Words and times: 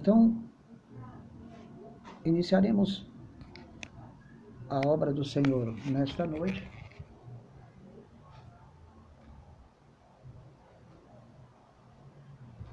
Então, 0.00 0.34
iniciaremos 2.24 3.06
a 4.70 4.80
obra 4.88 5.12
do 5.12 5.22
Senhor 5.22 5.76
nesta 5.84 6.26
noite. 6.26 6.66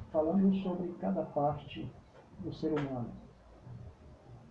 Falando 0.09 0.55
sobre 0.63 0.87
cada 1.01 1.23
parte 1.23 1.93
do 2.39 2.53
ser 2.53 2.71
humano 2.71 3.11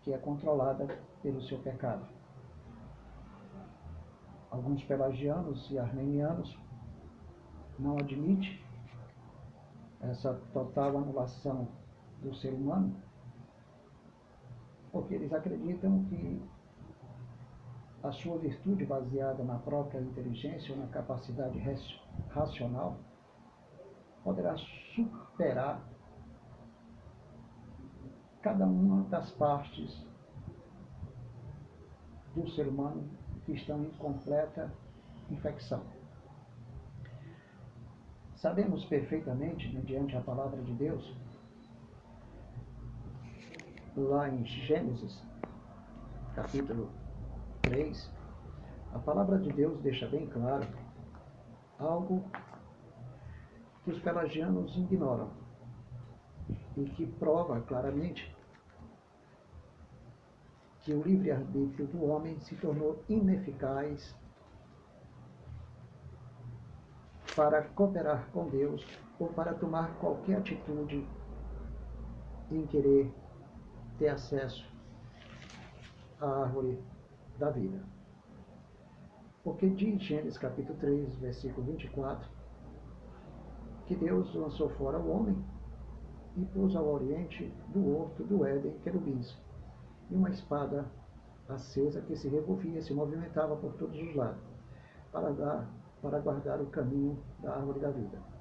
que 0.03 0.13
é 0.13 0.19
controlada 0.19 0.87
pelo 1.23 1.41
seu 1.41 1.59
pecado. 1.61 2.07
Alguns 4.51 4.85
pelagianos 4.85 5.71
e 5.71 5.79
armenianos 5.79 6.59
não 7.79 7.97
admitem 7.97 8.61
essa 10.03 10.35
total 10.53 10.99
anulação 10.99 11.69
do 12.23 12.35
ser 12.35 12.53
humano, 12.53 12.97
porque 14.91 15.15
eles 15.15 15.33
acreditam 15.33 16.05
que 16.05 16.43
a 18.03 18.13
sua 18.13 18.39
virtude 18.39 18.85
baseada 18.85 19.43
na 19.43 19.59
própria 19.59 20.01
inteligência 20.01 20.75
ou 20.75 20.81
na 20.81 20.87
capacidade 20.89 21.59
racional 22.31 22.99
poderá 24.23 24.57
superar 24.95 25.83
cada 28.43 28.65
uma 28.65 29.03
das 29.09 29.31
partes 29.33 30.07
do 32.35 32.49
ser 32.51 32.69
humano 32.69 33.09
que 33.45 33.53
estão 33.53 33.83
em 33.83 33.91
completa 33.93 34.73
infecção. 35.31 35.83
Sabemos 38.37 38.85
perfeitamente, 38.85 39.73
mediante 39.75 40.17
a 40.17 40.21
palavra 40.21 40.63
de 40.63 40.73
Deus, 40.75 41.17
lá 43.97 44.29
em 44.29 44.45
Gênesis, 44.45 45.23
capítulo 46.35 46.91
3, 47.63 48.11
a 48.93 48.99
palavra 48.99 49.39
de 49.39 49.51
Deus 49.53 49.81
deixa 49.81 50.07
bem 50.07 50.27
claro 50.27 50.67
algo 51.79 52.23
que 53.85 53.91
os 53.91 53.99
pelagianos 54.01 54.77
ignoram 54.77 55.31
e 56.77 56.85
que 56.91 57.07
prova 57.07 57.61
claramente 57.63 58.35
que 60.81 60.93
o 60.93 61.03
livre-arbítrio 61.03 61.87
do 61.87 62.05
homem 62.05 62.39
se 62.41 62.55
tornou 62.57 63.03
ineficaz 63.09 64.15
para 67.35 67.63
cooperar 67.63 68.29
com 68.31 68.49
Deus 68.49 68.87
ou 69.19 69.29
para 69.29 69.55
tomar 69.55 69.95
qualquer 69.99 70.39
atitude 70.39 71.07
em 72.51 72.67
querer 72.67 73.13
ter 73.99 74.09
acesso 74.09 74.65
à 76.21 76.43
árvore 76.43 76.79
da 77.39 77.51
vida. 77.51 77.83
Porque 79.43 79.69
diz 79.69 80.03
Gênesis 80.03 80.39
capítulo 80.39 80.79
3, 80.79 81.15
versículo 81.17 81.67
24, 81.67 82.29
que 83.87 83.95
Deus 83.95 84.35
lançou 84.35 84.69
fora 84.71 84.99
o 84.99 85.11
homem 85.11 85.37
e 86.37 86.45
pôs 86.47 86.75
ao 86.75 86.87
oriente 86.87 87.53
do 87.69 87.97
horto 87.97 88.25
do 88.25 88.45
Éden 88.45 88.77
querubins 88.81 89.37
e 90.11 90.15
uma 90.15 90.31
espada 90.31 90.87
acesa 91.49 92.01
que 92.03 92.17
se 92.17 92.29
revolvia, 92.29 92.83
se 92.83 92.93
movimentava 92.93 93.57
por 93.57 93.73
todos 93.75 94.01
os 94.01 94.15
lados, 94.15 94.43
para, 95.13 95.31
dar, 95.31 95.71
para 96.03 96.19
guardar 96.19 96.61
o 96.61 96.67
caminho 96.67 97.19
da 97.41 97.55
árvore 97.55 97.81
da 97.81 97.91
vida. 97.91 98.36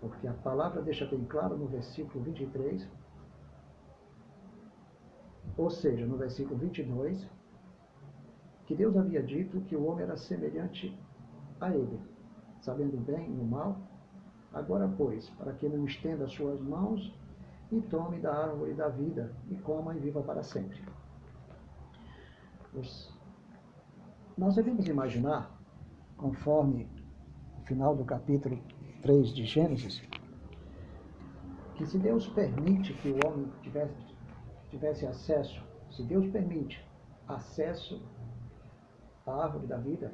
Porque 0.00 0.26
a 0.26 0.34
palavra 0.34 0.82
deixa 0.82 1.06
bem 1.06 1.24
claro 1.24 1.56
no 1.56 1.66
versículo 1.66 2.22
23, 2.24 2.88
ou 5.56 5.70
seja, 5.70 6.04
no 6.06 6.16
versículo 6.16 6.58
22, 6.58 7.28
que 8.66 8.74
Deus 8.74 8.96
havia 8.96 9.22
dito 9.22 9.60
que 9.62 9.76
o 9.76 9.86
homem 9.86 10.04
era 10.04 10.16
semelhante 10.16 10.98
a 11.60 11.70
ele, 11.70 12.00
sabendo 12.60 12.98
bem 12.98 13.34
e 13.34 13.40
o 13.40 13.44
mal. 13.44 13.78
Agora, 14.52 14.92
pois, 14.96 15.28
para 15.30 15.52
que 15.52 15.68
não 15.68 15.84
estenda 15.84 16.26
suas 16.26 16.60
mãos 16.60 17.14
e 17.70 17.80
tome 17.82 18.20
da 18.20 18.32
árvore 18.32 18.74
da 18.74 18.88
vida, 18.88 19.34
e 19.50 19.56
coma 19.56 19.94
e 19.96 19.98
viva 19.98 20.22
para 20.22 20.42
sempre. 20.42 20.84
Nós 24.36 24.54
devemos 24.54 24.86
imaginar, 24.86 25.50
conforme 26.16 26.88
o 27.58 27.64
final 27.64 27.96
do 27.96 28.04
capítulo 28.04 28.58
3 29.06 29.32
de 29.32 29.44
Gênesis, 29.44 30.02
que 31.76 31.86
se 31.86 31.96
Deus 31.96 32.26
permite 32.26 32.92
que 32.94 33.10
o 33.10 33.20
homem 33.24 33.52
tivesse, 33.62 33.94
tivesse 34.68 35.06
acesso, 35.06 35.62
se 35.92 36.02
Deus 36.02 36.28
permite 36.32 36.84
acesso 37.28 38.02
à 39.24 39.44
árvore 39.44 39.68
da 39.68 39.76
vida, 39.76 40.12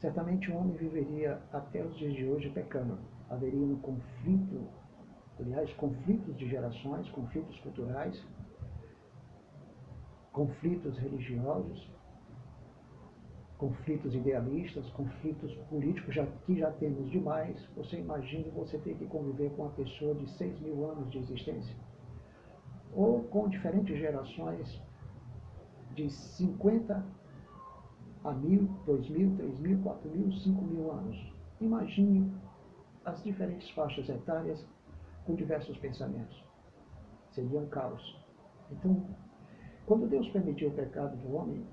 certamente 0.00 0.50
o 0.50 0.56
homem 0.56 0.74
viveria 0.74 1.40
até 1.52 1.84
os 1.84 1.96
dias 1.96 2.12
de 2.14 2.26
hoje 2.26 2.50
pecando. 2.50 2.98
Haveria 3.30 3.64
um 3.64 3.78
conflito 3.78 4.66
aliás, 5.38 5.72
conflitos 5.74 6.36
de 6.36 6.48
gerações, 6.48 7.08
conflitos 7.10 7.56
culturais, 7.60 8.20
conflitos 10.32 10.98
religiosos, 10.98 11.88
conflitos 13.58 14.14
idealistas, 14.14 14.88
conflitos 14.90 15.52
políticos, 15.68 16.14
já, 16.14 16.24
que 16.46 16.56
já 16.56 16.70
temos 16.70 17.10
demais. 17.10 17.60
Você 17.76 17.98
imagina 17.98 18.48
você 18.54 18.78
ter 18.78 18.94
que 18.94 19.04
conviver 19.06 19.50
com 19.50 19.62
uma 19.62 19.72
pessoa 19.72 20.14
de 20.14 20.30
6 20.30 20.60
mil 20.60 20.88
anos 20.90 21.10
de 21.10 21.18
existência? 21.18 21.74
Ou 22.94 23.24
com 23.24 23.48
diferentes 23.48 23.98
gerações 23.98 24.80
de 25.94 26.08
50 26.08 27.04
a 28.24 28.32
mil, 28.32 28.68
dois 28.86 29.08
mil, 29.08 29.34
três 29.36 29.58
mil, 29.58 29.78
quatro 29.82 30.08
mil, 30.10 30.32
cinco 30.32 30.64
mil 30.64 30.90
anos. 30.92 31.16
Imagine 31.60 32.32
as 33.04 33.22
diferentes 33.22 33.68
faixas 33.70 34.08
etárias 34.08 34.64
com 35.24 35.34
diversos 35.34 35.76
pensamentos. 35.78 36.44
Seria 37.30 37.58
um 37.58 37.66
caos. 37.66 38.16
Então, 38.70 39.04
quando 39.86 40.08
Deus 40.08 40.28
permitiu 40.28 40.68
o 40.68 40.72
pecado 40.72 41.16
do 41.16 41.34
homem, 41.34 41.64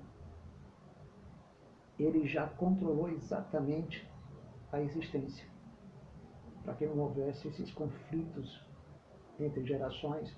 ele 1.98 2.26
já 2.26 2.46
controlou 2.46 3.08
exatamente 3.08 4.08
a 4.72 4.80
existência, 4.80 5.46
para 6.64 6.74
que 6.74 6.86
não 6.86 6.98
houvesse 6.98 7.48
esses 7.48 7.72
conflitos 7.72 8.64
entre 9.38 9.64
gerações, 9.64 10.36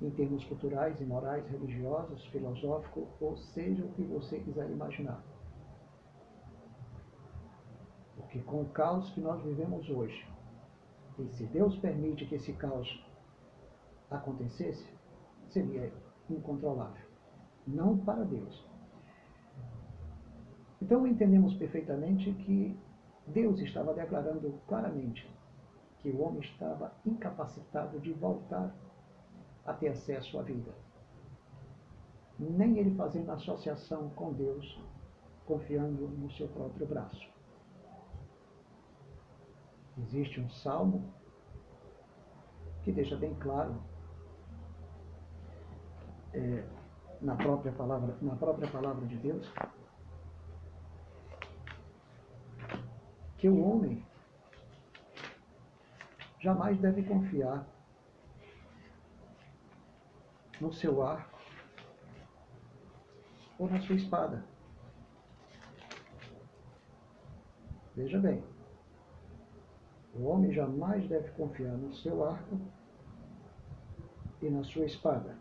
em 0.00 0.10
termos 0.10 0.44
culturais 0.44 0.98
e 1.00 1.04
morais, 1.04 1.46
religiosos, 1.48 2.24
filosóficos, 2.26 3.06
ou 3.20 3.36
seja 3.36 3.84
o 3.84 3.92
que 3.92 4.02
você 4.02 4.38
quiser 4.40 4.70
imaginar. 4.70 5.22
Porque 8.16 8.38
com 8.40 8.62
o 8.62 8.68
caos 8.70 9.10
que 9.10 9.20
nós 9.20 9.42
vivemos 9.42 9.88
hoje, 9.90 10.26
e 11.18 11.28
se 11.28 11.44
Deus 11.46 11.76
permite 11.78 12.24
que 12.24 12.36
esse 12.36 12.52
caos 12.54 13.04
acontecesse, 14.10 14.88
seria 15.50 15.92
incontrolável. 16.30 17.04
Não 17.66 17.98
para 17.98 18.24
Deus. 18.24 18.69
Então 20.80 21.06
entendemos 21.06 21.54
perfeitamente 21.54 22.32
que 22.32 22.78
Deus 23.26 23.60
estava 23.60 23.92
declarando 23.92 24.58
claramente 24.66 25.28
que 25.98 26.10
o 26.10 26.22
homem 26.22 26.40
estava 26.40 26.92
incapacitado 27.04 28.00
de 28.00 28.12
voltar 28.12 28.74
a 29.64 29.74
ter 29.74 29.88
acesso 29.88 30.38
à 30.38 30.42
vida. 30.42 30.72
Nem 32.38 32.78
ele 32.78 32.94
fazendo 32.94 33.30
associação 33.30 34.08
com 34.10 34.32
Deus, 34.32 34.82
confiando 35.44 36.08
no 36.08 36.30
seu 36.32 36.48
próprio 36.48 36.86
braço. 36.86 37.28
Existe 39.98 40.40
um 40.40 40.48
salmo 40.48 41.12
que 42.82 42.90
deixa 42.90 43.14
bem 43.16 43.34
claro 43.34 43.76
é, 46.32 46.64
na 47.20 47.36
própria 47.36 47.72
palavra, 47.72 48.16
na 48.22 48.36
própria 48.36 48.70
palavra 48.70 49.06
de 49.06 49.16
Deus, 49.16 49.52
que 53.40 53.48
o 53.48 53.58
homem 53.64 54.04
jamais 56.38 56.78
deve 56.78 57.02
confiar 57.02 57.66
no 60.60 60.70
seu 60.74 61.02
arco 61.02 61.38
ou 63.58 63.66
na 63.70 63.80
sua 63.80 63.96
espada. 63.96 64.44
Veja 67.96 68.18
bem, 68.18 68.44
o 70.14 70.26
homem 70.26 70.52
jamais 70.52 71.08
deve 71.08 71.30
confiar 71.30 71.72
no 71.78 71.94
seu 71.94 72.22
arco 72.22 72.60
e 74.42 74.50
na 74.50 74.62
sua 74.64 74.84
espada. 74.84 75.34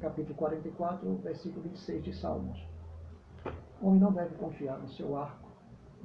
Capítulo 0.00 0.36
44, 0.36 1.16
versículo 1.16 1.62
26 1.62 2.04
de 2.04 2.12
Salmos. 2.12 2.73
O 3.80 3.88
homem 3.88 4.00
não 4.00 4.12
deve 4.12 4.34
confiar 4.36 4.78
no 4.78 4.88
seu 4.88 5.16
arco 5.16 5.48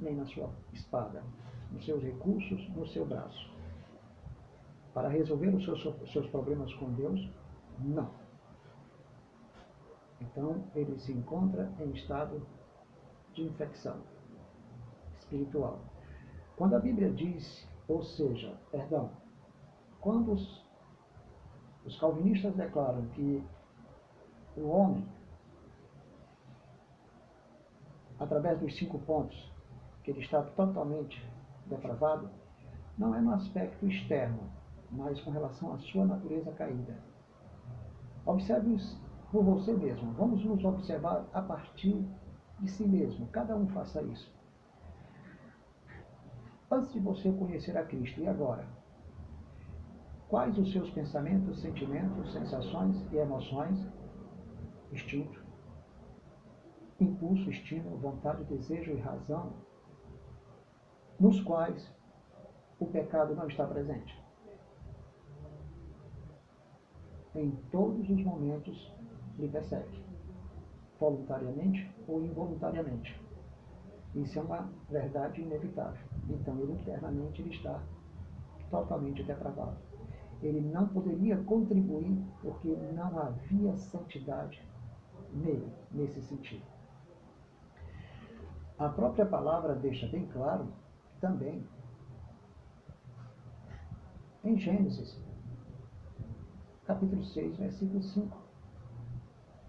nem 0.00 0.16
na 0.16 0.26
sua 0.26 0.50
espada. 0.72 1.22
nos 1.70 1.84
seus 1.84 2.02
recursos, 2.02 2.68
no 2.70 2.86
seu 2.88 3.06
braço. 3.06 3.48
Para 4.92 5.08
resolver 5.08 5.54
os 5.54 5.64
seus, 5.64 6.26
problemas 6.28 6.74
com 6.74 6.92
Deus, 6.94 7.30
não. 7.78 8.10
Então, 10.20 10.64
ele 10.74 10.98
se 10.98 11.12
encontra 11.12 11.72
em 11.78 11.90
estado 11.92 12.44
de 13.34 13.44
infecção 13.44 13.98
espiritual. 15.18 15.78
Quando 16.56 16.74
a 16.74 16.80
Bíblia 16.80 17.12
diz, 17.12 17.66
ou 17.86 18.02
seja, 18.02 18.52
perdão, 18.70 19.10
quando 20.00 20.32
os, 20.32 20.66
os 21.84 21.98
calvinistas 22.00 22.54
declaram 22.56 23.06
que 23.10 23.42
o 24.56 24.68
homem, 24.68 25.06
através 28.20 28.60
dos 28.60 28.76
cinco 28.76 28.98
pontos, 29.00 29.50
que 30.04 30.10
ele 30.10 30.20
está 30.20 30.42
totalmente 30.42 31.26
depravado, 31.66 32.28
não 32.96 33.14
é 33.14 33.20
no 33.20 33.32
aspecto 33.32 33.86
externo, 33.86 34.40
mas 34.90 35.20
com 35.22 35.30
relação 35.30 35.72
à 35.72 35.78
sua 35.78 36.04
natureza 36.04 36.52
caída. 36.52 36.94
Observe 38.26 38.76
por 39.32 39.42
você 39.42 39.72
mesmo. 39.72 40.12
Vamos 40.12 40.44
nos 40.44 40.62
observar 40.64 41.24
a 41.32 41.40
partir 41.40 42.04
de 42.58 42.70
si 42.70 42.86
mesmo. 42.86 43.26
Cada 43.28 43.56
um 43.56 43.66
faça 43.68 44.02
isso. 44.02 44.30
Antes 46.70 46.92
de 46.92 47.00
você 47.00 47.32
conhecer 47.32 47.76
a 47.76 47.84
Cristo, 47.84 48.20
e 48.20 48.28
agora? 48.28 48.66
Quais 50.28 50.56
os 50.58 50.70
seus 50.70 50.90
pensamentos, 50.90 51.60
sentimentos, 51.60 52.32
sensações 52.32 52.96
e 53.10 53.16
emoções, 53.16 53.84
instinto, 54.92 55.39
impulso, 57.00 57.50
estímulo, 57.50 57.96
vontade, 57.98 58.44
desejo 58.44 58.92
e 58.92 58.98
razão, 58.98 59.52
nos 61.18 61.40
quais 61.42 61.92
o 62.78 62.86
pecado 62.86 63.34
não 63.34 63.46
está 63.46 63.66
presente? 63.66 64.18
Em 67.34 67.50
todos 67.70 68.08
os 68.08 68.22
momentos 68.24 68.92
lhe 69.38 69.48
persegue, 69.48 70.04
voluntariamente 70.98 71.90
ou 72.06 72.22
involuntariamente. 72.22 73.20
Isso 74.14 74.38
é 74.38 74.42
uma 74.42 74.68
verdade 74.88 75.40
inevitável. 75.40 76.04
Então, 76.28 76.58
ele 76.58 76.72
internamente 76.72 77.40
ele 77.40 77.50
está 77.50 77.80
totalmente 78.70 79.22
depravado. 79.22 79.76
Ele 80.42 80.60
não 80.60 80.88
poderia 80.88 81.36
contribuir 81.44 82.18
porque 82.40 82.68
não 82.94 83.18
havia 83.18 83.76
santidade 83.76 84.60
nele, 85.32 85.70
nesse 85.92 86.20
sentido. 86.22 86.79
A 88.80 88.88
própria 88.88 89.26
palavra 89.26 89.74
deixa 89.74 90.06
bem 90.06 90.26
claro 90.28 90.72
também 91.20 91.62
em 94.42 94.56
Gênesis, 94.56 95.20
capítulo 96.86 97.22
6, 97.22 97.58
versículo 97.58 98.02
5, 98.02 98.38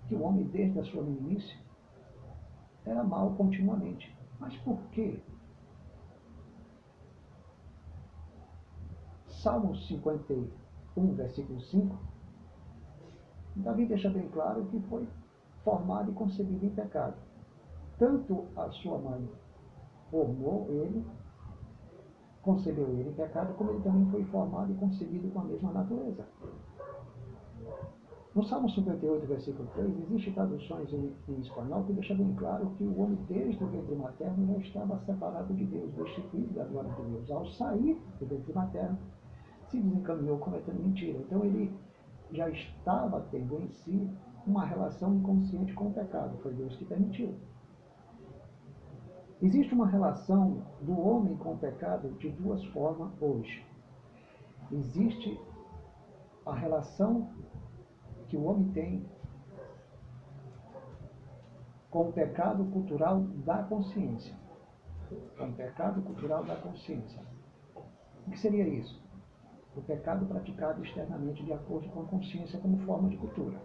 que 0.07 0.15
o 0.15 0.21
homem, 0.21 0.45
desde 0.45 0.79
a 0.79 0.83
sua 0.85 1.03
meninice, 1.03 1.59
era 2.85 3.03
mau 3.03 3.35
continuamente. 3.35 4.15
Mas 4.39 4.55
por 4.59 4.79
quê? 4.91 5.21
Salmo 9.27 9.75
51, 9.75 11.15
versículo 11.15 11.59
5, 11.59 11.99
Davi 13.57 13.85
deixa 13.87 14.09
bem 14.09 14.29
claro 14.29 14.67
que 14.67 14.79
foi 14.83 15.05
formado 15.65 16.11
e 16.11 16.13
concebido 16.13 16.65
em 16.65 16.69
pecado. 16.69 17.30
Tanto 18.01 18.47
a 18.55 18.67
sua 18.71 18.97
mãe 18.97 19.29
formou 20.09 20.65
ele, 20.71 21.05
concebeu 22.41 22.89
ele 22.89 23.09
em 23.09 23.13
pecado, 23.13 23.53
como 23.53 23.69
ele 23.69 23.83
também 23.83 24.09
foi 24.09 24.23
formado 24.25 24.71
e 24.71 24.75
concebido 24.75 25.29
com 25.29 25.41
a 25.41 25.43
mesma 25.43 25.71
natureza. 25.71 26.25
No 28.33 28.43
Salmo 28.43 28.67
58, 28.71 29.27
versículo 29.27 29.69
3, 29.75 29.99
existem 29.99 30.33
traduções 30.33 30.91
em, 30.91 31.13
em, 31.29 31.41
espanhol 31.41 31.83
que 31.83 31.93
deixam 31.93 32.17
bem 32.17 32.33
claro 32.33 32.71
que 32.75 32.83
o 32.83 32.99
homem, 32.99 33.19
desde 33.29 33.63
o 33.63 33.67
ventre 33.67 33.93
materno, 33.93 34.47
já 34.47 34.57
estava 34.57 34.97
separado 35.05 35.53
de 35.53 35.65
Deus, 35.65 35.93
destituído 35.93 36.55
da 36.55 36.63
glória 36.63 36.89
de 36.89 37.03
Deus. 37.03 37.29
Ao 37.29 37.45
sair 37.45 38.01
do 38.19 38.25
ventre 38.25 38.51
materno, 38.51 38.97
se 39.69 39.79
desencaminhou 39.79 40.39
cometendo 40.39 40.81
mentira. 40.81 41.19
Então 41.19 41.45
ele 41.45 41.71
já 42.31 42.49
estava 42.49 43.21
tendo 43.29 43.61
em 43.61 43.69
si 43.69 44.09
uma 44.47 44.65
relação 44.65 45.13
inconsciente 45.13 45.71
com 45.75 45.89
o 45.89 45.93
pecado. 45.93 46.35
Foi 46.41 46.51
Deus 46.51 46.75
que 46.77 46.85
permitiu. 46.85 47.35
Existe 49.41 49.73
uma 49.73 49.87
relação 49.87 50.63
do 50.81 50.99
homem 50.99 51.35
com 51.37 51.53
o 51.53 51.57
pecado 51.57 52.11
de 52.19 52.29
duas 52.29 52.63
formas 52.65 53.11
hoje. 53.21 53.65
Existe 54.71 55.39
a 56.45 56.53
relação 56.53 57.29
que 58.27 58.37
o 58.37 58.43
homem 58.43 58.71
tem 58.71 59.05
com 61.89 62.09
o 62.09 62.13
pecado 62.13 62.63
cultural 62.65 63.21
da 63.45 63.63
consciência. 63.63 64.35
Com 65.37 65.49
o 65.49 65.53
pecado 65.53 66.01
cultural 66.03 66.43
da 66.43 66.55
consciência. 66.55 67.21
O 68.25 68.31
que 68.31 68.39
seria 68.39 68.67
isso? 68.67 69.01
o 69.75 69.81
pecado 69.81 70.25
praticado 70.25 70.83
externamente 70.83 71.43
de 71.43 71.53
acordo 71.53 71.87
com 71.89 72.01
a 72.01 72.05
consciência 72.05 72.59
como 72.59 72.77
forma 72.79 73.09
de 73.09 73.17
cultura. 73.17 73.57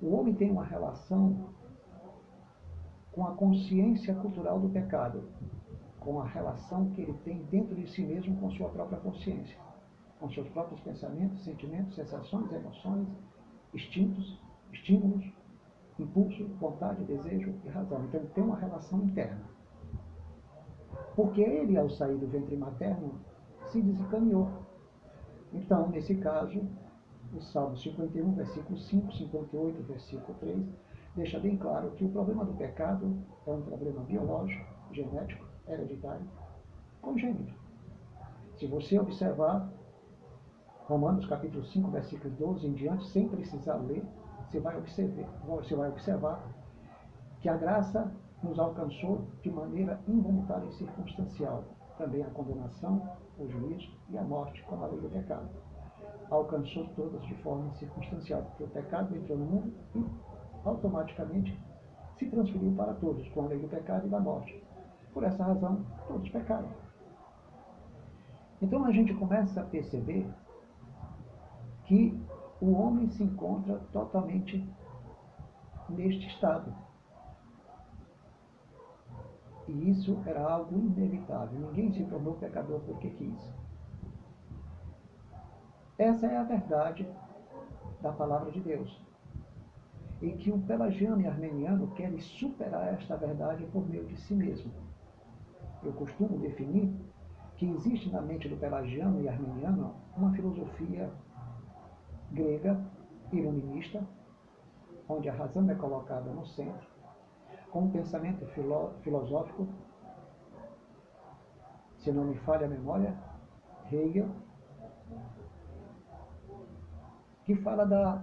O 0.00 0.14
homem 0.14 0.34
tem 0.34 0.50
uma 0.50 0.64
relação 0.64 1.48
com 3.16 3.26
a 3.26 3.32
consciência 3.32 4.14
cultural 4.14 4.60
do 4.60 4.68
pecado, 4.68 5.24
com 5.98 6.20
a 6.20 6.26
relação 6.26 6.90
que 6.90 7.00
ele 7.00 7.14
tem 7.24 7.42
dentro 7.50 7.74
de 7.74 7.90
si 7.90 8.02
mesmo 8.02 8.36
com 8.36 8.48
sua 8.52 8.68
própria 8.68 9.00
consciência, 9.00 9.56
com 10.20 10.30
seus 10.30 10.48
próprios 10.50 10.80
pensamentos, 10.82 11.42
sentimentos, 11.42 11.96
sensações, 11.96 12.52
emoções, 12.52 13.08
instintos, 13.74 14.38
estímulos, 14.72 15.24
impulso, 15.98 16.46
vontade, 16.60 17.02
desejo 17.04 17.52
e 17.64 17.68
razão. 17.68 18.04
Então 18.04 18.20
ele 18.20 18.28
tem 18.28 18.44
uma 18.44 18.56
relação 18.56 19.02
interna. 19.02 19.42
Porque 21.16 21.40
ele, 21.40 21.76
ao 21.76 21.90
sair 21.90 22.16
do 22.18 22.28
ventre 22.28 22.56
materno, 22.56 23.14
se 23.72 23.82
desencaminhou 23.82 24.66
então, 25.52 25.88
nesse 25.88 26.14
caso, 26.16 26.60
o 27.32 27.40
Salmo 27.40 27.76
51, 27.76 28.34
versículo 28.34 28.78
5, 28.78 29.12
58, 29.14 29.82
versículo 29.84 30.36
3, 30.38 30.66
deixa 31.16 31.40
bem 31.40 31.56
claro 31.56 31.90
que 31.92 32.04
o 32.04 32.10
problema 32.10 32.44
do 32.44 32.52
pecado 32.52 33.16
é 33.46 33.50
um 33.50 33.62
problema 33.62 34.02
biológico, 34.02 34.64
genético, 34.92 35.44
hereditário, 35.66 36.26
congênito. 37.00 37.54
Se 38.58 38.66
você 38.66 38.98
observar 38.98 39.68
Romanos 40.86 41.26
capítulo 41.26 41.64
5, 41.64 41.90
versículo 41.90 42.32
12 42.34 42.66
em 42.66 42.72
diante, 42.74 43.08
sem 43.08 43.28
precisar 43.28 43.76
ler, 43.76 44.04
você 44.46 44.60
vai 44.60 44.76
observar, 44.76 45.28
você 45.46 45.74
vai 45.74 45.88
observar 45.90 46.48
que 47.40 47.48
a 47.48 47.56
graça 47.56 48.12
nos 48.42 48.58
alcançou 48.58 49.26
de 49.42 49.50
maneira 49.50 49.98
involuntária 50.06 50.66
e 50.66 50.72
circunstancial. 50.74 51.64
Também 51.98 52.22
a 52.22 52.30
condenação, 52.30 53.02
o 53.38 53.48
juízo 53.48 53.90
e 54.10 54.18
a 54.18 54.22
morte 54.22 54.62
com 54.64 54.82
a 54.82 54.86
lei 54.86 55.00
do 55.00 55.08
pecado. 55.08 55.48
Alcançou 56.30 56.86
todas 56.94 57.22
de 57.22 57.34
forma 57.42 57.74
circunstancial, 57.74 58.42
porque 58.42 58.64
o 58.64 58.68
pecado 58.68 59.16
entrou 59.16 59.38
no 59.38 59.44
mundo 59.44 59.72
e 59.94 60.04
automaticamente 60.66 61.58
se 62.18 62.26
transferiu 62.26 62.74
para 62.74 62.94
todos, 62.94 63.28
com 63.28 63.42
a 63.42 63.46
lei 63.46 63.58
do 63.58 63.68
pecado 63.68 64.06
e 64.06 64.10
da 64.10 64.20
morte. 64.20 64.62
Por 65.12 65.22
essa 65.24 65.44
razão, 65.44 65.84
todos 66.08 66.28
pecaram. 66.30 66.68
Então 68.60 68.84
a 68.84 68.90
gente 68.90 69.14
começa 69.14 69.60
a 69.60 69.64
perceber 69.64 70.26
que 71.84 72.18
o 72.60 72.72
homem 72.72 73.08
se 73.10 73.22
encontra 73.22 73.78
totalmente 73.92 74.66
neste 75.88 76.26
estado. 76.26 76.72
E 79.68 79.90
isso 79.90 80.22
era 80.24 80.40
algo 80.40 80.78
inevitável. 80.78 81.58
Ninguém 81.58 81.92
se 81.92 82.04
tornou 82.04 82.34
pecador 82.34 82.80
porque 82.80 83.10
quis. 83.10 83.54
Essa 85.98 86.26
é 86.26 86.36
a 86.36 86.44
verdade 86.44 87.08
da 88.00 88.12
palavra 88.12 88.50
de 88.52 88.60
Deus. 88.60 89.05
Em 90.22 90.36
que 90.36 90.50
o 90.50 90.58
pelagiano 90.58 91.20
e 91.20 91.26
armeniano 91.26 91.88
querem 91.88 92.18
superar 92.18 92.94
esta 92.94 93.16
verdade 93.16 93.66
por 93.66 93.88
meio 93.88 94.06
de 94.06 94.16
si 94.16 94.34
mesmo. 94.34 94.72
Eu 95.82 95.92
costumo 95.92 96.38
definir 96.38 96.90
que 97.56 97.66
existe 97.66 98.10
na 98.10 98.20
mente 98.20 98.48
do 98.48 98.56
pelagiano 98.56 99.20
e 99.20 99.28
armeniano 99.28 99.94
uma 100.16 100.32
filosofia 100.32 101.10
grega 102.32 102.80
iluminista, 103.32 104.02
onde 105.08 105.28
a 105.28 105.34
razão 105.34 105.68
é 105.70 105.74
colocada 105.74 106.30
no 106.32 106.46
centro 106.46 106.96
com 107.76 107.82
um 107.82 107.90
pensamento 107.90 108.46
filó 108.46 108.92
filosófico, 109.02 109.68
se 111.98 112.10
não 112.10 112.24
me 112.24 112.34
falha 112.38 112.64
a 112.64 112.70
memória, 112.70 113.14
Hegel, 113.92 114.30
que 117.44 117.54
fala 117.56 117.84
da 117.84 118.22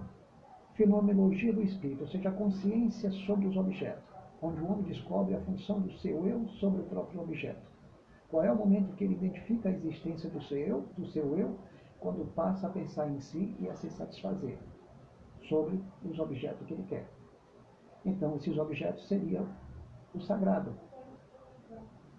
fenomenologia 0.75 1.53
do 1.53 1.61
espírito, 1.61 2.01
ou 2.01 2.07
seja, 2.07 2.29
a 2.29 2.33
consciência 2.33 3.11
sobre 3.11 3.47
os 3.47 3.55
objetos, 3.55 4.03
onde 4.41 4.61
o 4.61 4.71
homem 4.71 4.83
descobre 4.83 5.35
a 5.35 5.41
função 5.41 5.79
do 5.79 5.91
seu 5.99 6.27
eu 6.27 6.47
sobre 6.59 6.81
o 6.81 6.85
próprio 6.85 7.21
objeto. 7.21 7.71
Qual 8.29 8.43
é 8.43 8.51
o 8.51 8.55
momento 8.55 8.95
que 8.95 9.03
ele 9.03 9.13
identifica 9.13 9.69
a 9.69 9.71
existência 9.71 10.29
do 10.29 10.41
seu 10.43 10.57
eu, 10.57 10.85
do 10.97 11.05
seu 11.07 11.37
eu, 11.37 11.55
quando 11.99 12.25
passa 12.33 12.67
a 12.67 12.69
pensar 12.69 13.07
em 13.09 13.19
si 13.19 13.55
e 13.59 13.69
a 13.69 13.75
se 13.75 13.89
satisfazer 13.89 14.57
sobre 15.47 15.81
os 16.03 16.19
objetos 16.19 16.65
que 16.67 16.73
ele 16.73 16.83
quer. 16.83 17.07
Então, 18.05 18.35
esses 18.35 18.57
objetos 18.57 19.07
seriam 19.07 19.47
o 20.13 20.19
sagrado. 20.19 20.73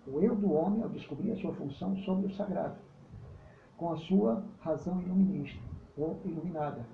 O 0.07 0.21
eu 0.21 0.35
do 0.35 0.53
homem, 0.53 0.83
ao 0.83 0.89
descobrir 0.89 1.33
a 1.33 1.37
sua 1.37 1.55
função 1.55 1.97
sobre 1.99 2.27
o 2.27 2.35
sagrado, 2.35 2.77
com 3.77 3.93
a 3.93 3.97
sua 3.97 4.45
razão 4.61 5.01
iluminista 5.03 5.61
ou 5.97 6.19
iluminada. 6.25 6.87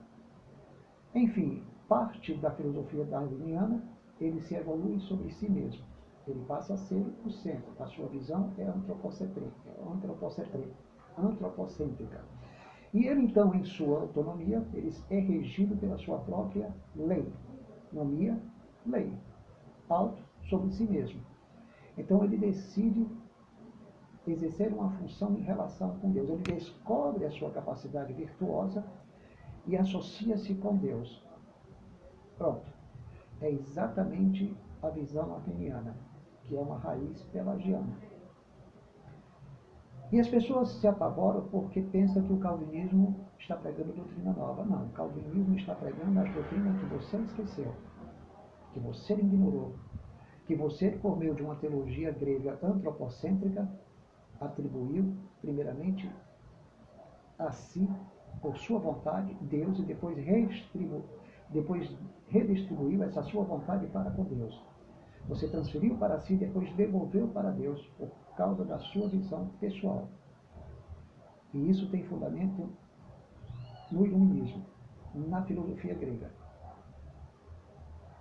Enfim, 1.15 1.63
parte 1.89 2.35
da 2.35 2.51
filosofia 2.53 3.05
darwiniana, 3.05 3.83
ele 4.21 4.41
se 4.41 4.55
evolui 4.55 5.01
sobre 5.01 5.31
si 5.31 5.51
mesmo. 5.51 5.85
Ele 6.27 6.45
passa 6.45 6.75
a 6.75 6.77
ser 6.77 7.05
o 7.25 7.31
centro. 7.31 7.73
A 7.81 7.87
sua 7.87 8.07
visão 8.09 8.53
é 8.59 8.65
antropocêntrica. 8.65 9.51
antropocêntrica. 11.19 12.25
E 12.93 13.07
ele, 13.07 13.23
então, 13.23 13.55
em 13.55 13.65
sua 13.65 14.01
autonomia, 14.01 14.65
ele 14.75 14.93
é 15.11 15.19
regido 15.19 15.77
pela 15.77 15.97
sua 15.99 16.19
própria 16.19 16.73
lei. 16.95 17.33
Nomia, 17.93 18.39
lei. 18.87 19.13
Auto 19.89 20.23
sobre 20.49 20.71
si 20.73 20.85
mesmo. 20.85 21.21
Então, 21.97 22.23
ele 22.25 22.37
decide 22.37 23.07
exercer 24.27 24.73
uma 24.73 24.91
função 24.93 25.37
em 25.37 25.43
relação 25.43 25.99
com 25.99 26.11
Deus. 26.11 26.29
Ele 26.29 26.43
descobre 26.43 27.25
a 27.25 27.31
sua 27.31 27.51
capacidade 27.51 28.13
virtuosa 28.13 28.85
e 29.71 29.77
associa-se 29.77 30.53
com 30.57 30.77
Deus. 30.77 31.25
Pronto. 32.37 32.69
É 33.41 33.49
exatamente 33.49 34.55
a 34.83 34.89
visão 34.89 35.37
ateniana, 35.37 35.95
que 36.43 36.57
é 36.57 36.61
uma 36.61 36.77
raiz 36.77 37.23
pelagiana. 37.33 37.97
E 40.11 40.19
as 40.19 40.27
pessoas 40.27 40.71
se 40.71 40.89
apavoram 40.89 41.47
porque 41.49 41.83
pensam 41.83 42.25
que 42.25 42.33
o 42.33 42.41
calvinismo 42.41 43.25
está 43.39 43.55
pregando 43.55 43.93
doutrina 43.93 44.33
nova. 44.33 44.65
Não, 44.65 44.87
o 44.87 44.91
calvinismo 44.91 45.57
está 45.57 45.73
pregando 45.77 46.19
as 46.19 46.35
doutrinas 46.35 46.77
que 46.81 46.87
você 46.87 47.17
esqueceu, 47.19 47.73
que 48.73 48.81
você 48.81 49.15
ignorou, 49.15 49.77
que 50.47 50.57
você, 50.57 50.91
por 50.91 51.17
meio 51.17 51.37
de 51.37 51.43
uma 51.43 51.55
teologia 51.55 52.11
grega 52.11 52.59
antropocêntrica, 52.61 53.71
atribuiu, 54.41 55.15
primeiramente, 55.41 56.11
a 57.39 57.53
si, 57.53 57.89
por 58.41 58.57
sua 58.59 58.79
vontade, 58.79 59.35
Deus, 59.43 59.79
e 59.79 59.83
depois, 59.83 60.17
depois 61.51 61.99
redistribuiu 62.29 63.03
essa 63.03 63.23
sua 63.23 63.45
vontade 63.45 63.87
para 63.89 64.11
com 64.11 64.25
Deus. 64.25 64.61
Você 65.29 65.49
transferiu 65.49 65.97
para 65.97 66.19
si 66.21 66.37
depois 66.37 66.73
devolveu 66.75 67.29
para 67.29 67.51
Deus 67.51 67.81
por 67.99 68.11
causa 68.37 68.65
da 68.65 68.79
sua 68.79 69.09
visão 69.09 69.49
pessoal. 69.61 70.09
E 71.53 71.69
isso 71.69 71.91
tem 71.91 72.05
fundamento 72.05 72.71
no 73.91 74.07
iluminismo, 74.07 74.65
na 75.15 75.43
filosofia 75.43 75.95
grega. 75.95 76.31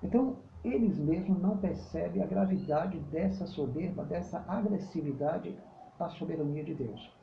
Então, 0.04 0.38
eles 0.64 0.98
mesmos 0.98 1.40
não 1.42 1.58
percebem 1.58 2.22
a 2.22 2.26
gravidade 2.26 3.00
dessa 3.12 3.46
soberba, 3.46 4.04
dessa 4.04 4.44
agressividade 4.48 5.58
à 6.00 6.10
soberania 6.10 6.64
de 6.64 6.74
Deus. 6.74 7.19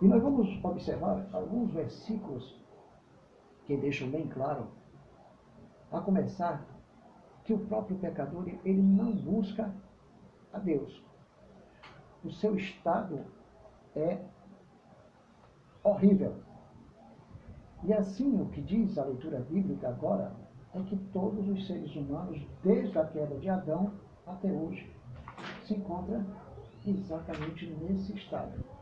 E 0.00 0.06
nós 0.06 0.22
vamos 0.22 0.64
observar 0.64 1.26
alguns 1.32 1.72
versículos 1.72 2.56
que 3.66 3.76
deixam 3.76 4.08
bem 4.08 4.28
claro, 4.28 4.68
a 5.90 6.00
começar 6.00 6.64
que 7.44 7.52
o 7.52 7.58
próprio 7.66 7.98
pecador 7.98 8.46
ele 8.64 8.82
não 8.82 9.12
busca 9.12 9.74
a 10.52 10.58
Deus. 10.58 11.02
O 12.24 12.30
seu 12.30 12.56
estado 12.56 13.24
é 13.96 14.20
horrível. 15.82 16.36
E 17.82 17.92
assim 17.92 18.40
o 18.40 18.46
que 18.46 18.60
diz 18.60 18.98
a 18.98 19.04
leitura 19.04 19.40
bíblica 19.40 19.88
agora 19.88 20.32
é 20.74 20.80
que 20.82 20.96
todos 21.12 21.48
os 21.48 21.66
seres 21.66 21.94
humanos, 21.96 22.40
desde 22.62 22.98
a 22.98 23.06
queda 23.06 23.36
de 23.36 23.48
Adão 23.48 23.92
até 24.26 24.50
hoje, 24.50 24.90
se 25.64 25.74
encontram 25.74 26.24
exatamente 26.86 27.66
nesse 27.66 28.14
estado. 28.14 28.77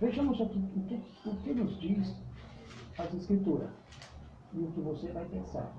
Vejamos 0.00 0.40
aqui 0.40 0.58
o 0.76 0.80
que, 0.84 0.94
o 1.28 1.36
que 1.42 1.54
nos 1.54 1.80
diz 1.80 2.14
as 2.98 3.12
Escrituras 3.14 3.70
e 4.52 4.60
o 4.60 4.70
que 4.70 4.80
você 4.80 5.10
vai 5.10 5.24
pensar. 5.24 5.72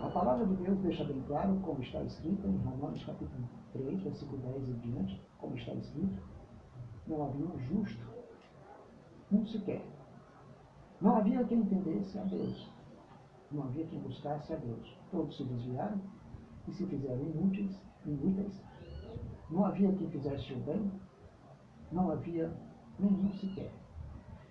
A 0.00 0.08
palavra 0.10 0.46
de 0.46 0.54
Deus 0.62 0.78
deixa 0.78 1.02
bem 1.02 1.20
claro, 1.26 1.58
como 1.64 1.82
está 1.82 2.00
escrito 2.04 2.46
em 2.46 2.56
Romanos 2.58 3.04
capítulo 3.04 3.48
3, 3.72 4.00
versículo 4.04 4.38
10 4.38 4.68
e 4.68 4.72
diante, 4.74 5.20
como 5.38 5.56
está 5.56 5.74
escrito, 5.74 6.22
não 7.08 7.24
havia 7.24 7.44
um 7.44 7.58
justo, 7.58 8.06
um 9.32 9.44
sequer. 9.44 9.84
Não 11.00 11.16
havia 11.16 11.42
quem 11.42 11.58
entendesse 11.58 12.16
a 12.20 12.22
Deus. 12.22 12.70
Não 13.50 13.64
havia 13.64 13.84
quem 13.86 13.98
buscasse 13.98 14.52
a 14.52 14.56
Deus. 14.56 14.96
Todos 15.10 15.36
se 15.36 15.42
desviaram 15.42 16.00
e 16.68 16.72
se 16.72 16.86
fizeram 16.86 17.20
inúteis, 17.20 17.76
inúteis. 18.06 18.62
Não 19.50 19.64
havia 19.64 19.92
quem 19.92 20.08
fizesse 20.08 20.52
o 20.52 20.58
bem. 20.58 21.07
Não 21.90 22.10
havia 22.10 22.52
nenhum 22.98 23.32
sequer. 23.34 23.72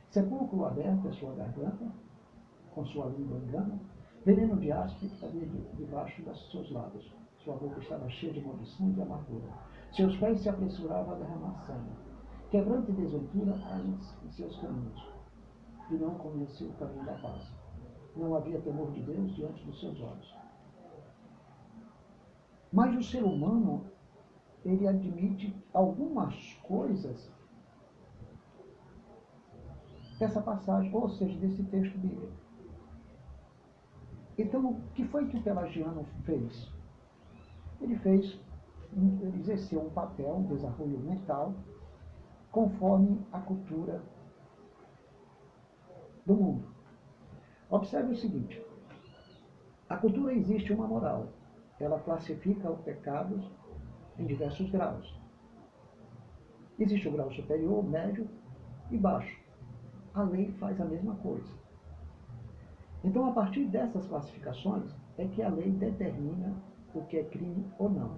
Sepulcro 0.09 0.65
aberto 0.65 1.07
a 1.07 1.13
sua 1.13 1.33
garganta, 1.35 1.91
com 2.73 2.85
sua 2.85 3.07
língua 3.07 3.37
engana, 3.37 3.79
Veneno 4.27 4.57
de 4.57 4.69
áspide 4.73 5.13
havia 5.23 5.45
debaixo 5.75 6.21
dos 6.23 6.51
seus 6.51 6.69
lábios. 6.71 7.15
Sua 7.37 7.55
boca 7.55 7.79
estava 7.79 8.09
cheia 8.09 8.33
de 8.33 8.41
maldição 8.41 8.89
e 8.89 8.91
de 8.91 9.01
amargura. 9.01 9.47
Seus 9.93 10.17
pés 10.17 10.41
se 10.41 10.49
apresuravam 10.49 11.13
a 11.13 11.17
derramar 11.17 11.65
sangue. 11.65 11.95
Quebrante 12.51 12.91
e 12.91 12.95
desventura 12.95 13.53
há 13.53 13.79
em 13.79 14.31
seus 14.31 14.59
caminhos. 14.59 15.01
E 15.89 15.93
não 15.93 16.15
conheceu 16.15 16.67
o 16.67 16.73
caminho 16.73 17.05
da 17.05 17.13
paz. 17.13 17.53
Não 18.17 18.35
havia 18.35 18.59
temor 18.59 18.91
de 18.91 19.01
Deus 19.03 19.33
diante 19.33 19.63
dos 19.63 19.79
seus 19.79 19.97
olhos. 20.01 20.35
Mas 22.73 22.97
o 22.97 23.01
ser 23.01 23.23
humano, 23.23 23.85
ele 24.67 24.85
admite 24.85 25.55
algumas 25.73 26.53
coisas 26.63 27.31
dessa 30.19 30.41
passagem, 30.41 30.93
ou 30.93 31.07
seja, 31.09 31.39
desse 31.39 31.63
texto 31.63 31.97
bíblico. 31.97 32.33
Então, 34.37 34.71
o 34.71 34.81
que 34.93 35.05
foi 35.05 35.27
que 35.27 35.37
o 35.37 35.41
Pelagiano 35.41 36.03
fez? 36.25 36.69
Ele 37.79 37.95
fez, 37.99 38.37
ele 38.93 39.39
exerceu 39.39 39.81
um 39.81 39.89
papel, 39.89 40.35
um 40.35 40.43
desarrollo 40.43 40.99
mental, 40.99 41.53
conforme 42.51 43.25
a 43.31 43.39
cultura 43.39 44.03
do 46.25 46.35
mundo. 46.35 46.67
Observe 47.69 48.11
o 48.11 48.17
seguinte: 48.17 48.61
a 49.87 49.95
cultura 49.95 50.33
existe 50.33 50.73
uma 50.73 50.87
moral. 50.87 51.29
Ela 51.79 51.99
classifica 51.99 52.69
os 52.69 52.81
pecados 52.81 53.49
em 54.17 54.25
diversos 54.25 54.69
graus. 54.69 55.17
Existe 56.79 57.07
o 57.07 57.11
grau 57.11 57.31
superior, 57.31 57.83
médio 57.83 58.29
e 58.91 58.97
baixo. 58.97 59.39
A 60.13 60.23
lei 60.23 60.51
faz 60.53 60.79
a 60.79 60.85
mesma 60.85 61.15
coisa. 61.15 61.51
Então, 63.03 63.27
a 63.29 63.31
partir 63.31 63.65
dessas 63.65 64.05
classificações, 64.07 64.95
é 65.17 65.25
que 65.27 65.41
a 65.41 65.49
lei 65.49 65.71
determina 65.71 66.53
o 66.93 67.01
que 67.03 67.17
é 67.17 67.23
crime 67.23 67.65
ou 67.77 67.89
não. 67.89 68.15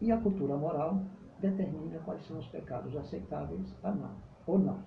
E 0.00 0.12
a 0.12 0.20
cultura 0.20 0.56
moral 0.56 1.02
determina 1.40 1.98
quais 2.00 2.24
são 2.26 2.38
os 2.38 2.46
pecados 2.48 2.96
aceitáveis 2.96 3.74
ou 4.46 4.58
não. 4.58 4.78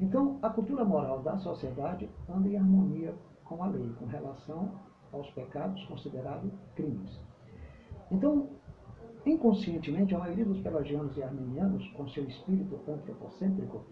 Então, 0.00 0.38
a 0.42 0.50
cultura 0.50 0.84
moral 0.84 1.22
da 1.22 1.36
sociedade 1.38 2.10
anda 2.28 2.48
em 2.48 2.56
harmonia 2.56 3.14
com 3.44 3.62
a 3.62 3.66
lei, 3.66 3.92
com 3.98 4.06
relação 4.06 4.72
aos 5.12 5.30
pecados 5.30 5.84
considerados 5.84 6.52
crimes. 6.74 7.20
Então, 8.10 8.48
inconscientemente, 9.26 10.14
a 10.14 10.18
maioria 10.18 10.44
dos 10.44 10.60
pelagianos 10.60 11.16
e 11.16 11.22
armenianos, 11.22 11.86
com 11.90 12.06
seu 12.08 12.24
espírito 12.24 12.80
antropocêntrico, 12.88 13.84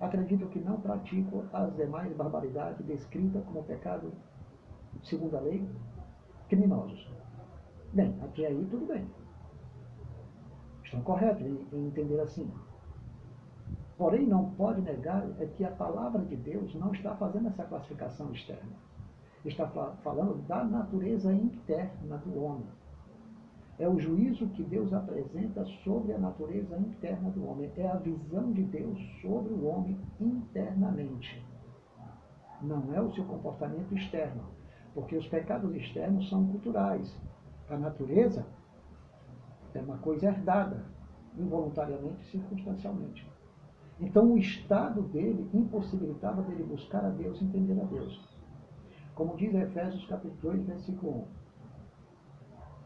acredito 0.00 0.46
que 0.48 0.60
não 0.60 0.80
praticam 0.80 1.44
as 1.52 1.74
demais 1.76 2.14
barbaridades 2.16 2.84
descritas 2.86 3.44
como 3.44 3.64
pecado, 3.64 4.12
segundo 5.02 5.36
a 5.36 5.40
lei, 5.40 5.66
criminosos. 6.48 7.08
Bem, 7.92 8.14
até 8.22 8.46
aí 8.46 8.66
tudo 8.70 8.86
bem. 8.86 9.06
Estão 10.84 11.00
corretos 11.02 11.44
em, 11.44 11.66
em 11.72 11.86
entender 11.86 12.20
assim. 12.20 12.50
Porém, 13.98 14.26
não 14.26 14.50
pode 14.50 14.82
negar 14.82 15.26
é 15.40 15.46
que 15.46 15.64
a 15.64 15.70
palavra 15.70 16.22
de 16.24 16.36
Deus 16.36 16.74
não 16.74 16.92
está 16.92 17.16
fazendo 17.16 17.48
essa 17.48 17.64
classificação 17.64 18.30
externa. 18.32 18.72
Está 19.44 19.66
falando 20.02 20.46
da 20.46 20.64
natureza 20.64 21.32
interna 21.32 22.18
do 22.18 22.42
homem. 22.42 22.68
É 23.78 23.86
o 23.88 23.98
juízo 23.98 24.48
que 24.48 24.62
Deus 24.62 24.92
apresenta 24.92 25.64
sobre 25.84 26.14
a 26.14 26.18
natureza 26.18 26.78
interna 26.78 27.30
do 27.30 27.46
homem. 27.46 27.70
É 27.76 27.86
a 27.86 27.96
visão 27.96 28.52
de 28.52 28.62
Deus 28.62 28.98
sobre 29.20 29.52
o 29.52 29.66
homem 29.66 29.98
internamente. 30.18 31.44
Não 32.62 32.94
é 32.94 33.00
o 33.00 33.12
seu 33.12 33.24
comportamento 33.24 33.94
externo. 33.94 34.44
Porque 34.94 35.14
os 35.14 35.28
pecados 35.28 35.74
externos 35.74 36.28
são 36.30 36.46
culturais. 36.46 37.14
A 37.68 37.76
natureza 37.76 38.46
É 39.74 39.80
uma 39.80 39.98
coisa 39.98 40.28
herdada, 40.28 40.86
involuntariamente 41.36 42.22
e 42.22 42.30
circunstancialmente. 42.30 43.30
Então 44.00 44.32
o 44.32 44.38
estado 44.38 45.02
dele 45.02 45.50
impossibilitava 45.52 46.40
dele 46.42 46.62
buscar 46.62 47.04
a 47.04 47.10
Deus, 47.10 47.42
entender 47.42 47.78
a 47.78 47.84
Deus. 47.84 48.26
Como 49.14 49.36
diz 49.36 49.54
Efésios 49.54 50.06
capítulo 50.06 50.54
2, 50.54 50.66
versículo 50.66 51.12
1. 51.12 51.35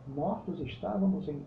Mortos 0.09 0.61
estávamos 0.61 1.29
em, 1.29 1.45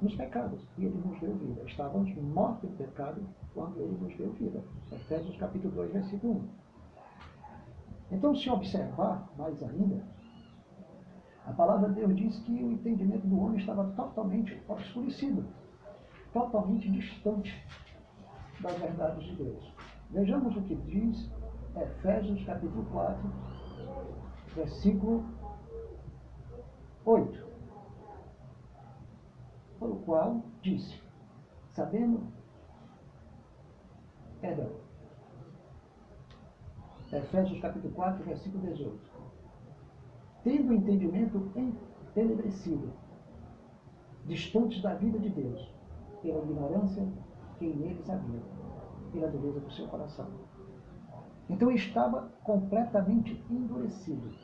nos 0.00 0.14
pecados 0.14 0.60
e 0.78 0.84
ele 0.84 1.02
nos 1.04 1.18
deu 1.20 1.34
vida. 1.36 1.62
Estávamos 1.64 2.14
mortos 2.16 2.70
em 2.70 2.74
pecado 2.76 3.22
quando 3.54 3.80
ele 3.80 3.96
nos 4.00 4.16
deu 4.16 4.32
vida. 4.32 4.62
Efésios 4.92 5.36
capítulo 5.36 5.74
2, 5.74 5.92
versículo 5.92 6.34
1. 6.34 6.48
Então, 8.12 8.34
se 8.36 8.48
observar 8.48 9.28
mais 9.36 9.60
ainda, 9.62 10.04
a 11.46 11.52
palavra 11.52 11.88
de 11.88 11.94
Deus 11.94 12.16
diz 12.16 12.38
que 12.40 12.52
o 12.52 12.72
entendimento 12.72 13.26
do 13.26 13.40
homem 13.40 13.58
estava 13.58 13.84
totalmente 13.92 14.60
obscurecido, 14.68 15.44
totalmente 16.32 16.90
distante 16.90 17.64
das 18.60 18.76
verdades 18.78 19.24
de 19.24 19.36
Deus. 19.36 19.72
Vejamos 20.10 20.56
o 20.56 20.62
que 20.62 20.74
diz 20.74 21.30
Efésios 21.76 22.44
capítulo 22.44 22.84
4, 22.86 23.32
versículo 24.54 25.24
8. 27.04 27.45
Por 29.78 29.90
o 29.90 29.96
qual 29.96 30.42
disse, 30.62 31.00
sabendo, 31.70 32.26
perdão, 34.40 34.70
Efésios 37.12 37.60
capítulo 37.60 37.94
4, 37.94 38.24
versículo 38.24 38.66
18. 38.66 38.98
Tendo 40.42 40.70
o 40.70 40.74
entendimento 40.74 41.52
entenebrecido, 41.54 42.92
distantes 44.24 44.82
da 44.82 44.94
vida 44.94 45.18
de 45.18 45.30
Deus, 45.30 45.72
pela 46.20 46.42
ignorância 46.42 47.06
que 47.58 47.66
neles 47.66 48.10
havia, 48.10 48.42
pela 49.12 49.28
dureza 49.28 49.60
do 49.60 49.70
seu 49.70 49.86
coração. 49.86 50.26
Então 51.48 51.70
estava 51.70 52.28
completamente 52.42 53.40
endurecido, 53.48 54.34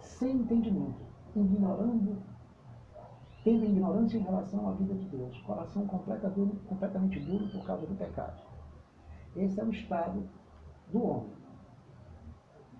sem 0.00 0.36
entendimento, 0.36 1.02
ignorando, 1.34 2.22
tendo 3.48 3.64
ignorância 3.64 4.18
em 4.18 4.22
relação 4.22 4.68
à 4.68 4.72
vida 4.72 4.94
de 4.94 5.06
Deus, 5.06 5.40
coração 5.40 5.86
completamente 5.86 7.18
duro 7.20 7.48
por 7.48 7.64
causa 7.64 7.86
do 7.86 7.94
pecado. 7.94 8.42
Esse 9.34 9.58
é 9.58 9.64
o 9.64 9.70
estado 9.70 10.28
do 10.92 11.02
homem, 11.02 11.32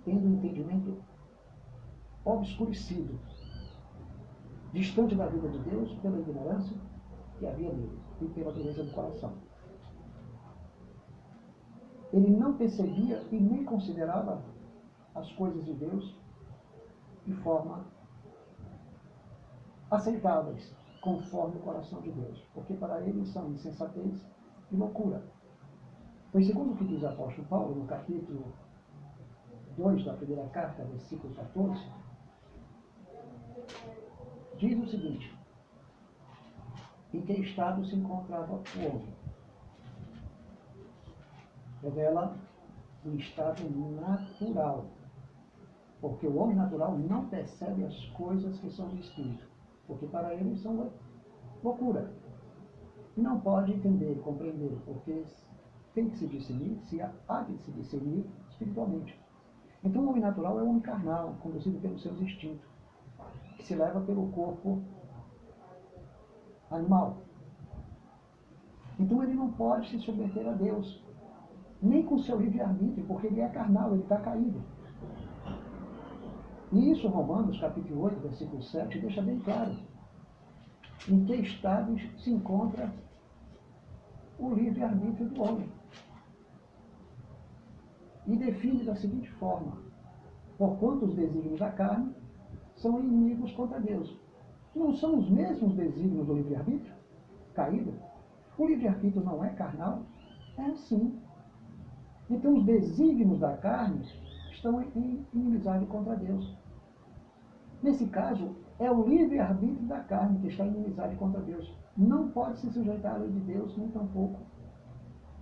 tendo 0.04 0.26
o 0.26 0.34
entendimento 0.34 0.98
obscurecido, 2.22 3.18
distante 4.70 5.14
da 5.14 5.26
vida 5.28 5.48
de 5.48 5.58
Deus 5.60 5.90
pela 6.02 6.18
ignorância 6.18 6.76
que 7.38 7.46
havia 7.46 7.72
nele 7.72 7.98
e 8.20 8.26
pela 8.26 8.52
dureza 8.52 8.84
do 8.84 8.92
coração. 8.92 9.32
Ele 12.12 12.28
não 12.28 12.58
percebia 12.58 13.26
e 13.32 13.40
nem 13.40 13.64
considerava 13.64 14.42
as 15.14 15.32
coisas 15.32 15.64
de 15.64 15.72
Deus 15.72 16.14
de 17.26 17.32
forma 17.36 17.86
aceitáveis, 19.90 20.74
conforme 21.00 21.56
o 21.56 21.60
coração 21.60 22.00
de 22.00 22.10
Deus, 22.10 22.42
porque 22.54 22.74
para 22.74 23.00
ele 23.02 23.24
são 23.26 23.50
insensatez 23.50 24.26
e 24.70 24.76
loucura. 24.76 25.22
Pois, 26.30 26.46
segundo 26.46 26.72
o 26.72 26.76
que 26.76 26.84
diz 26.84 27.02
o 27.02 27.08
apóstolo 27.08 27.46
Paulo, 27.48 27.74
no 27.74 27.86
capítulo 27.86 28.52
2 29.76 30.04
da 30.04 30.14
primeira 30.14 30.46
carta, 30.48 30.84
versículo 30.84 31.34
14, 31.34 31.80
diz 34.58 34.78
o 34.78 34.86
seguinte: 34.86 35.38
em 37.12 37.22
que 37.22 37.32
estado 37.32 37.84
se 37.84 37.96
encontrava 37.96 38.54
o 38.54 38.86
homem. 38.86 39.16
Revela 41.82 42.36
um 43.06 43.14
estado 43.14 43.62
natural, 44.00 44.86
porque 46.00 46.26
o 46.26 46.36
homem 46.36 46.56
natural 46.56 46.98
não 46.98 47.26
percebe 47.28 47.84
as 47.84 47.96
coisas 48.10 48.58
que 48.58 48.70
são 48.70 48.88
do 48.88 48.96
Espírito, 48.96 49.47
porque 49.88 50.06
para 50.06 50.34
ele 50.34 50.54
são 50.58 50.92
loucura. 51.64 52.12
E 53.16 53.20
não 53.20 53.40
pode 53.40 53.72
entender, 53.72 54.20
compreender, 54.22 54.78
porque 54.84 55.24
tem 55.94 56.08
que 56.08 56.18
se 56.18 56.28
discernir, 56.28 56.78
se 56.84 57.00
há 57.00 57.42
de 57.42 57.58
se 57.58 57.72
discernir 57.72 58.24
espiritualmente. 58.50 59.18
Então 59.82 60.04
o 60.04 60.10
homem 60.10 60.22
natural 60.22 60.60
é 60.60 60.62
o 60.62 60.68
homem 60.68 60.80
carnal, 60.80 61.34
conduzido 61.42 61.80
pelos 61.80 62.02
seus 62.02 62.20
instintos, 62.20 62.64
que 63.56 63.64
se 63.64 63.74
leva 63.74 64.00
pelo 64.02 64.30
corpo 64.30 64.82
animal. 66.70 67.22
Então 68.98 69.22
ele 69.22 69.34
não 69.34 69.50
pode 69.52 69.88
se 69.88 69.98
submeter 70.00 70.46
a 70.46 70.52
Deus, 70.52 71.02
nem 71.80 72.04
com 72.04 72.18
seu 72.18 72.38
livre-arbítrio, 72.38 73.06
porque 73.06 73.28
ele 73.28 73.40
é 73.40 73.48
carnal, 73.48 73.92
ele 73.92 74.02
está 74.02 74.18
caído. 74.18 74.62
E 76.72 76.90
isso, 76.92 77.08
Romanos 77.08 77.58
capítulo 77.60 78.02
8, 78.02 78.20
versículo 78.20 78.62
7, 78.62 78.98
deixa 79.00 79.22
bem 79.22 79.38
claro 79.40 79.76
em 81.08 81.24
que 81.24 81.34
estado 81.36 81.96
se 82.18 82.30
encontra 82.30 82.92
o 84.38 84.52
livre-arbítrio 84.52 85.28
do 85.28 85.42
homem. 85.42 85.68
E 88.26 88.36
define 88.36 88.84
da 88.84 88.94
seguinte 88.94 89.30
forma: 89.32 89.78
porquanto 90.58 91.06
os 91.06 91.14
desígnios 91.14 91.58
da 91.58 91.70
carne 91.70 92.14
são 92.76 93.00
inimigos 93.00 93.52
contra 93.52 93.80
Deus 93.80 94.18
não 94.78 94.94
são 94.94 95.18
os 95.18 95.28
mesmos 95.28 95.74
desígnios 95.74 96.26
do 96.26 96.34
livre-arbítrio? 96.34 96.94
Caída. 97.54 97.92
O 98.56 98.66
livre-arbítrio 98.66 99.24
não 99.24 99.44
é 99.44 99.50
carnal? 99.50 100.02
É 100.56 100.62
assim. 100.66 101.18
Então 102.30 102.56
os 102.56 102.64
desígnios 102.64 103.40
da 103.40 103.56
carne 103.56 104.04
estão 104.58 104.82
em 104.82 105.24
inimizade 105.32 105.86
contra 105.86 106.16
Deus. 106.16 106.56
Nesse 107.82 108.06
caso, 108.08 108.56
é 108.78 108.90
o 108.90 109.06
livre-arbítrio 109.08 109.86
da 109.86 110.00
carne 110.00 110.40
que 110.40 110.48
está 110.48 110.64
em 110.66 110.70
inimizade 110.70 111.16
contra 111.16 111.40
Deus. 111.40 111.72
Não 111.96 112.28
pode 112.30 112.58
se 112.58 112.70
sujeitar 112.70 113.14
à 113.14 113.18
lei 113.18 113.30
de 113.30 113.40
Deus, 113.40 113.76
nem 113.76 113.88
tampouco 113.88 114.40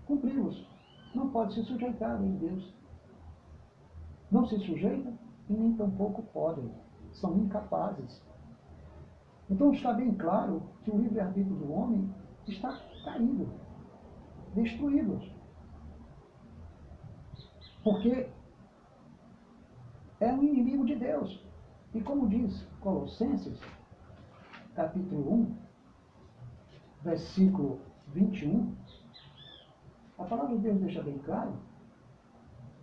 cumpri-los. 0.07 0.66
Não 1.14 1.31
pode 1.31 1.55
se 1.55 1.62
sujeitar 1.64 2.12
à 2.12 2.18
lei 2.18 2.31
de 2.33 2.46
Deus. 2.46 2.74
Não 4.31 4.44
se 4.46 4.59
sujeita 4.59 5.12
e 5.48 5.52
nem 5.52 5.74
tampouco 5.74 6.22
podem. 6.22 6.70
São 7.12 7.37
incapazes. 7.38 8.22
Então 9.48 9.72
está 9.72 9.92
bem 9.94 10.14
claro 10.14 10.62
que 10.83 10.90
o 10.90 10.98
livre-arbítrio 10.98 11.57
do 11.57 11.72
homem 11.72 12.12
está 12.46 12.79
caído, 13.05 13.48
destruído. 14.55 15.20
Porque 17.83 18.29
é 20.20 20.33
um 20.33 20.42
inimigo 20.42 20.85
de 20.85 20.96
Deus. 20.96 21.44
E 21.94 22.00
como 22.00 22.29
diz 22.29 22.66
Colossenses, 22.81 23.59
capítulo 24.74 25.33
1, 25.33 25.57
versículo 27.02 27.81
21, 28.09 28.74
a 30.18 30.24
palavra 30.24 30.57
de 30.57 30.62
Deus 30.62 30.81
deixa 30.81 31.02
bem 31.02 31.18
claro 31.18 31.55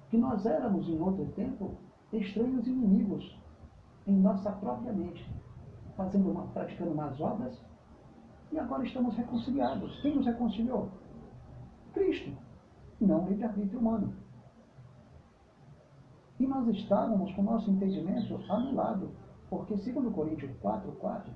que 0.10 0.18
nós 0.18 0.46
éramos 0.46 0.88
em 0.88 1.00
outro 1.00 1.26
tempo 1.36 1.78
estranhos 2.12 2.68
inimigos 2.68 3.38
em 4.06 4.14
nossa 4.14 4.52
própria 4.52 4.94
mente 4.94 5.26
fazendo 5.96 6.32
uma, 6.32 6.48
praticando 6.48 6.94
más 6.96 7.20
obras, 7.20 7.60
e 8.52 8.60
agora 8.60 8.84
estamos 8.84 9.16
reconciliados. 9.16 10.00
Quem 10.02 10.16
nos 10.16 10.26
reconciliou? 10.26 10.90
Cristo, 11.94 12.32
não 13.00 13.28
livre-arbítrio 13.28 13.80
humano. 13.80 14.14
E 16.40 16.48
nós 16.48 16.68
estávamos 16.68 17.32
com 17.34 17.42
o 17.42 17.46
nosso 17.46 17.70
entendimento 17.70 18.40
anulado, 18.50 19.12
porque, 19.50 19.78
segundo 19.78 20.12
Coríntios 20.12 20.52
4, 20.60 20.92
4, 20.94 21.32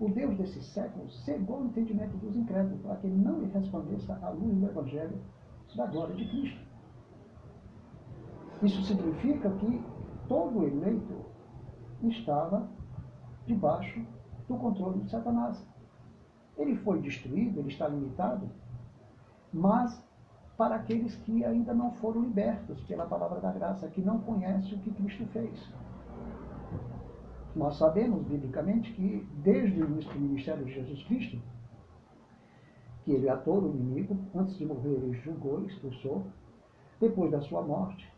o 0.00 0.08
Deus 0.08 0.36
desse 0.36 0.62
século 0.62 1.08
cegou 1.10 1.60
o 1.60 1.66
entendimento 1.66 2.16
dos 2.16 2.34
incrédulos, 2.34 2.80
para 2.80 2.96
que 2.96 3.06
não 3.06 3.40
lhe 3.40 3.46
respondesse 3.46 4.10
à 4.10 4.30
luz 4.30 4.56
do 4.58 4.66
Evangelho 4.66 5.20
da 5.76 5.86
glória 5.86 6.14
de 6.14 6.26
Cristo. 6.28 6.60
Isso 8.62 8.82
significa 8.82 9.50
que 9.50 9.82
todo 10.28 10.64
eleito 10.64 11.24
estava 12.02 12.68
debaixo 13.46 14.04
do 14.48 14.56
controle 14.56 15.00
de 15.00 15.10
Satanás. 15.10 15.64
Ele 16.56 16.76
foi 16.76 17.00
destruído, 17.00 17.60
ele 17.60 17.68
está 17.68 17.88
limitado, 17.88 18.48
mas 19.52 20.02
para 20.56 20.76
aqueles 20.76 21.14
que 21.16 21.44
ainda 21.44 21.74
não 21.74 21.92
foram 21.92 22.22
libertos 22.22 22.80
pela 22.82 23.06
palavra 23.06 23.40
da 23.40 23.50
graça, 23.50 23.88
que 23.88 24.00
não 24.00 24.20
conhecem 24.20 24.74
o 24.74 24.80
que 24.80 24.92
Cristo 24.92 25.26
fez. 25.26 25.72
Nós 27.56 27.76
sabemos, 27.76 28.24
biblicamente, 28.24 28.92
que 28.92 29.26
desde 29.42 29.82
o 29.82 29.86
início 29.86 30.12
do 30.12 30.20
ministério 30.20 30.64
de 30.64 30.72
Jesus 30.72 31.02
Cristo, 31.04 31.40
que 33.04 33.12
ele 33.12 33.28
atou 33.28 33.62
o 33.62 33.68
inimigo, 33.68 34.18
antes 34.34 34.56
de 34.56 34.64
morrer 34.64 34.90
ele 34.90 35.12
julgou, 35.20 35.64
expulsou, 35.64 36.24
depois 37.00 37.30
da 37.30 37.40
sua 37.42 37.62
morte, 37.62 38.10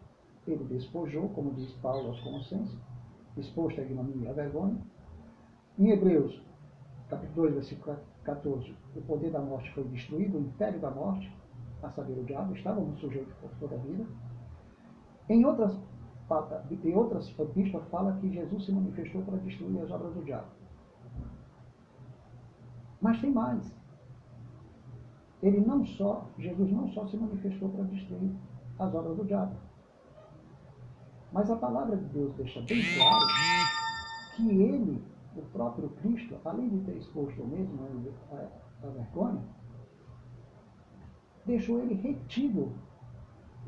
ele 0.47 0.65
despojou, 0.65 1.29
como 1.31 1.53
diz 1.55 1.73
Paulo 1.75 2.09
aos 2.09 2.21
Colossenses, 2.21 2.79
exposto 3.37 3.81
à 3.81 3.85
ignomínia 3.85 4.29
e 4.29 4.31
à 4.31 4.33
vergonha, 4.33 4.79
em 5.79 5.91
Hebreus, 5.91 6.41
capítulo 7.11 7.43
2, 7.49 7.55
versículo 7.55 7.99
14, 8.25 8.75
o 8.95 9.03
poder 9.03 9.31
da 9.31 9.41
morte 9.41 9.71
foi 9.75 9.85
destruído, 9.85 10.39
o 10.39 10.41
império 10.41 10.81
da 10.81 10.91
morte, 10.91 11.31
a 11.87 11.91
saber, 11.91 12.19
o 12.19 12.25
diabo, 12.25 12.55
estava 12.55 12.81
no 12.81 12.97
sujeito 12.97 13.35
por 13.41 13.51
toda 13.61 13.77
a 13.77 13.79
vida. 13.79 14.05
Em 15.29 15.45
outras, 15.45 15.79
em 16.85 16.95
outras 16.95 17.29
epístolas 17.39 17.89
fala 17.89 18.17
que 18.21 18.33
Jesus 18.33 18.65
se 18.65 18.73
manifestou 18.73 19.23
para 19.23 19.39
destruir 19.39 19.81
as 19.83 19.91
obras 19.91 20.15
do 20.15 20.25
diabo. 20.25 20.47
Mas 23.01 23.21
tem 23.21 23.31
mais. 23.31 23.75
Ele 25.43 25.61
não 25.61 25.85
só, 25.85 26.27
Jesus 26.39 26.71
não 26.73 26.89
só 26.89 27.07
se 27.07 27.17
manifestou 27.17 27.69
para 27.69 27.85
destruir 27.85 28.33
as 28.79 28.95
obras 28.95 29.17
do 29.17 29.25
diabo, 29.25 29.55
mas 31.33 31.51
a 31.51 31.57
palavra 31.57 31.97
de 31.97 32.05
Deus 32.07 32.35
deixa 32.37 32.61
bem 32.63 32.83
claro 32.97 33.27
que 34.35 34.49
ele, 34.63 35.05
o 35.37 35.43
próprio 35.53 35.89
Cristo, 36.01 36.37
além 36.45 36.69
de 36.69 36.79
ter 36.81 36.97
exposto 36.97 37.43
o 37.43 37.47
mesmo 37.47 37.79
a, 38.33 38.87
a 38.87 38.91
vergonha, 38.91 39.43
deixou 41.47 41.81
ele 41.81 41.95
retido 41.95 42.73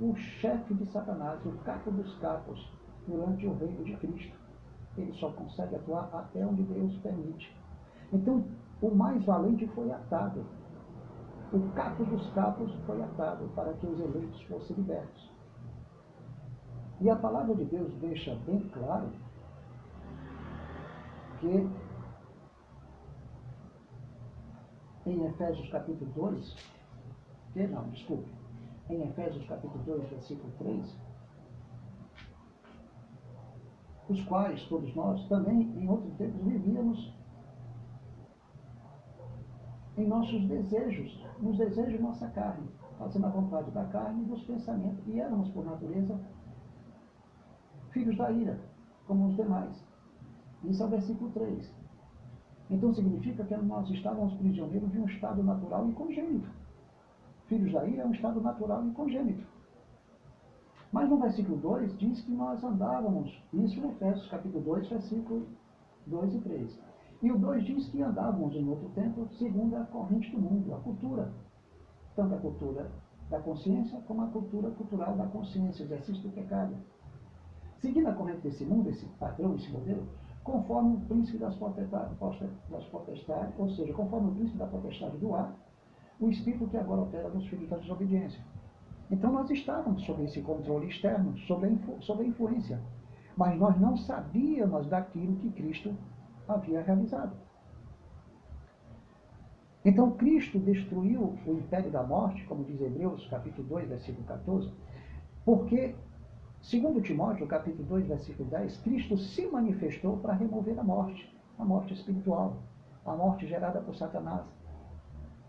o 0.00 0.14
chefe 0.16 0.74
de 0.74 0.86
Satanás, 0.86 1.44
o 1.46 1.52
capo 1.64 1.90
dos 1.90 2.14
capos, 2.18 2.70
durante 3.06 3.46
o 3.46 3.54
reino 3.54 3.84
de 3.84 3.96
Cristo. 3.96 4.36
Ele 4.96 5.12
só 5.14 5.30
consegue 5.30 5.76
atuar 5.76 6.10
até 6.12 6.44
onde 6.44 6.62
Deus 6.64 6.96
permite. 6.98 7.56
Então, 8.12 8.44
o 8.82 8.90
mais 8.90 9.24
valente 9.24 9.66
foi 9.68 9.90
atado. 9.90 10.44
O 11.52 11.60
capo 11.72 12.04
dos 12.04 12.28
capos 12.32 12.72
foi 12.84 13.02
atado 13.02 13.48
para 13.54 13.72
que 13.74 13.86
os 13.86 13.98
eleitos 13.98 14.42
fossem 14.42 14.76
libertos. 14.76 15.30
E 17.00 17.08
a 17.08 17.16
palavra 17.16 17.54
de 17.54 17.64
Deus 17.64 17.92
deixa 17.94 18.34
bem 18.44 18.60
claro 18.70 19.08
que 21.40 21.70
em 25.06 25.24
Efésios 25.26 25.70
capítulo 25.70 26.10
2, 26.14 26.77
não, 27.66 27.88
desculpe, 27.88 28.30
em 28.88 29.02
Efésios 29.02 29.46
capítulo 29.46 29.82
2, 29.84 30.08
versículo 30.10 30.52
3, 30.58 30.96
os 34.08 34.24
quais 34.24 34.62
todos 34.68 34.94
nós 34.94 35.26
também 35.28 35.62
em 35.76 35.88
outros 35.88 36.14
tempos 36.14 36.40
vivíamos 36.42 37.12
em 39.96 40.06
nossos 40.06 40.46
desejos, 40.46 41.26
nos 41.40 41.58
desejos 41.58 41.92
de 41.92 42.02
nossa 42.02 42.28
carne, 42.28 42.68
fazendo 42.98 43.26
a 43.26 43.30
vontade 43.30 43.70
da 43.72 43.84
carne 43.86 44.22
e 44.22 44.26
dos 44.26 44.42
pensamentos, 44.44 45.06
e 45.06 45.20
éramos 45.20 45.48
por 45.50 45.64
natureza 45.64 46.18
filhos 47.90 48.16
da 48.16 48.30
ira, 48.30 48.60
como 49.06 49.26
os 49.26 49.36
demais. 49.36 49.84
Isso 50.64 50.82
é 50.82 50.86
o 50.86 50.90
versículo 50.90 51.30
3. 51.30 51.74
Então 52.70 52.92
significa 52.92 53.44
que 53.44 53.56
nós 53.56 53.88
estávamos 53.90 54.34
prisioneiros 54.34 54.90
de 54.92 54.98
um 54.98 55.06
estado 55.06 55.42
natural 55.42 55.88
e 55.88 55.92
congênito. 55.92 56.48
Filhos 57.48 57.72
da 57.72 57.84
ira 57.86 58.02
é 58.02 58.06
um 58.06 58.12
estado 58.12 58.42
natural 58.42 58.86
e 58.86 58.90
congênito. 58.90 59.46
Mas 60.92 61.08
no 61.08 61.18
versículo 61.18 61.56
2 61.56 61.96
diz 61.98 62.20
que 62.20 62.30
nós 62.30 62.62
andávamos, 62.62 63.42
isso 63.54 63.80
em 63.80 63.88
Efésios 63.88 64.28
capítulo 64.28 64.62
2, 64.64 64.88
versículo 64.88 65.46
2 66.06 66.34
e 66.34 66.40
3. 66.40 66.78
E 67.22 67.32
o 67.32 67.38
2 67.38 67.64
diz 67.64 67.88
que 67.88 68.02
andávamos 68.02 68.54
em 68.54 68.68
outro 68.68 68.90
tempo 68.90 69.26
segundo 69.38 69.76
a 69.76 69.84
corrente 69.84 70.30
do 70.30 70.38
mundo, 70.38 70.74
a 70.74 70.78
cultura. 70.80 71.32
Tanto 72.14 72.34
a 72.34 72.38
cultura 72.38 72.90
da 73.30 73.40
consciência 73.40 73.98
como 74.06 74.22
a 74.22 74.26
cultura 74.26 74.70
cultural 74.70 75.16
da 75.16 75.26
consciência, 75.26 75.84
exercício 75.84 76.22
do 76.22 76.34
pecado. 76.34 76.74
Seguindo 77.78 78.08
a 78.08 78.12
corrente 78.12 78.42
desse 78.42 78.64
mundo, 78.64 78.90
esse 78.90 79.06
padrão, 79.18 79.54
esse 79.54 79.70
modelo, 79.70 80.06
conforme 80.44 80.96
o 80.96 81.00
príncipe 81.00 81.38
das 81.38 81.54
potestades, 81.56 82.14
ou 83.58 83.68
seja, 83.70 83.92
conforme 83.94 84.28
o 84.28 84.34
príncipe 84.34 84.58
da 84.58 84.66
potestade 84.66 85.16
do 85.16 85.34
ar, 85.34 85.54
o 86.20 86.28
espírito 86.28 86.66
que 86.68 86.76
agora 86.76 87.02
opera 87.02 87.28
nos 87.28 87.46
filhos 87.48 87.68
da 87.68 87.76
desobediência. 87.76 88.40
Então 89.10 89.32
nós 89.32 89.50
estávamos 89.50 90.02
sob 90.04 90.22
esse 90.24 90.40
controle 90.42 90.88
externo, 90.88 91.36
sob 91.38 91.66
a, 91.66 91.70
influ, 91.70 92.02
sob 92.02 92.22
a 92.22 92.26
influência, 92.26 92.80
mas 93.36 93.58
nós 93.58 93.78
não 93.80 93.96
sabíamos 93.96 94.86
daquilo 94.88 95.36
que 95.36 95.50
Cristo 95.50 95.94
havia 96.46 96.82
realizado. 96.82 97.32
Então 99.84 100.10
Cristo 100.12 100.58
destruiu 100.58 101.38
o 101.46 101.52
império 101.52 101.90
da 101.90 102.02
morte, 102.02 102.44
como 102.44 102.64
diz 102.64 102.80
Hebreus 102.80 103.26
capítulo 103.28 103.66
2, 103.68 103.88
versículo 103.88 104.26
14, 104.26 104.70
porque 105.44 105.94
Segundo 106.60 107.00
Timóteo, 107.00 107.46
capítulo 107.46 107.84
2, 107.88 108.08
versículo 108.08 108.50
10, 108.50 108.78
Cristo 108.78 109.16
se 109.16 109.46
manifestou 109.46 110.18
para 110.18 110.34
remover 110.34 110.78
a 110.78 110.82
morte, 110.82 111.32
a 111.58 111.64
morte 111.64 111.94
espiritual, 111.94 112.56
a 113.06 113.14
morte 113.14 113.46
gerada 113.46 113.80
por 113.80 113.94
Satanás, 113.94 114.44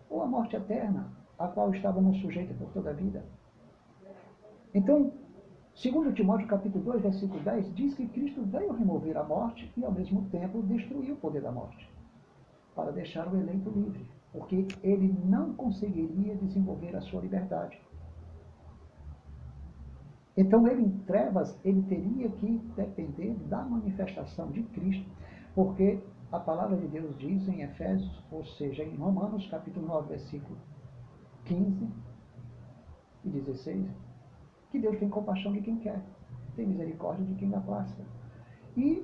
ou 0.10 0.22
a 0.22 0.26
morte 0.28 0.56
eterna, 0.56 1.12
a 1.38 1.48
qual 1.48 1.74
estávamos 1.74 2.19
sujeitos 2.19 2.56
por 2.58 2.69
toda 2.72 2.89
a 2.89 2.93
vida. 2.93 3.24
Então, 4.74 5.12
segundo 5.74 6.12
Timóteo, 6.13 6.48
capítulo 6.48 6.84
2, 6.84 7.02
versículo 7.02 7.39
10, 7.41 7.74
diz 7.76 7.93
que 7.95 8.08
Cristo 8.08 8.43
veio 8.43 8.74
remover 8.74 9.17
a 9.17 9.24
morte 9.24 9.72
e, 9.78 9.86
ao 9.86 9.91
mesmo 9.91 10.28
tempo, 10.30 10.62
destruir 10.63 11.12
o 11.12 11.17
poder 11.17 11.41
da 11.41 11.52
morte, 11.52 11.89
para 12.76 12.91
deixar 12.91 13.32
o 13.32 13.38
eleito 13.38 13.69
livre, 13.69 14.06
porque 14.32 14.67
ele 14.84 15.15
não 15.26 15.54
conseguiria 15.54 16.36
desenvolver 16.36 16.95
a 16.95 17.02
sua 17.02 17.22
liberdade. 17.22 17.80
Então, 20.36 20.67
ele 20.67 20.84
em 20.84 20.91
trevas, 21.00 21.60
ele 21.65 21.82
teria 21.84 22.30
que 22.30 22.58
depender 22.76 23.34
da 23.48 23.62
manifestação 23.63 24.50
de 24.52 24.63
Cristo, 24.63 25.10
porque 25.54 26.00
a 26.32 26.39
palavra 26.39 26.78
de 26.78 26.88
Deus 26.88 27.18
diz 27.18 27.48
em 27.48 27.63
Efésios, 27.63 28.24
ou 28.32 28.46
seja, 28.46 28.84
em 28.84 28.96
Romanos, 28.96 29.48
capítulo 29.48 29.88
9, 29.88 30.10
versículo 30.10 30.58
15 31.46 31.89
e 33.26 33.30
16, 33.30 33.89
que 34.70 34.80
Deus 34.80 35.00
tem 35.00 35.10
compaixão 35.10 35.52
de 35.52 35.62
quem 35.62 35.78
quer, 35.78 36.00
tem 36.56 36.68
misericórdia 36.68 37.26
de 37.26 37.34
quem 37.34 37.50
dá 37.50 37.60
plástico. 37.60 38.04
E 38.78 39.04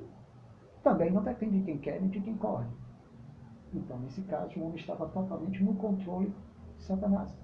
também 0.84 1.12
não 1.12 1.24
depende 1.24 1.58
de 1.58 1.66
quem 1.66 1.80
quer 1.80 2.00
nem 2.00 2.12
de 2.12 2.22
quem 2.22 2.38
corre. 2.38 2.68
Então, 3.74 3.98
nesse 4.00 4.22
caso, 4.22 4.60
o 4.60 4.64
homem 4.64 4.76
estava 4.76 5.08
totalmente 5.08 5.64
no 5.64 5.74
controle 5.76 6.32
de 6.78 6.84
Satanás. 6.84 7.36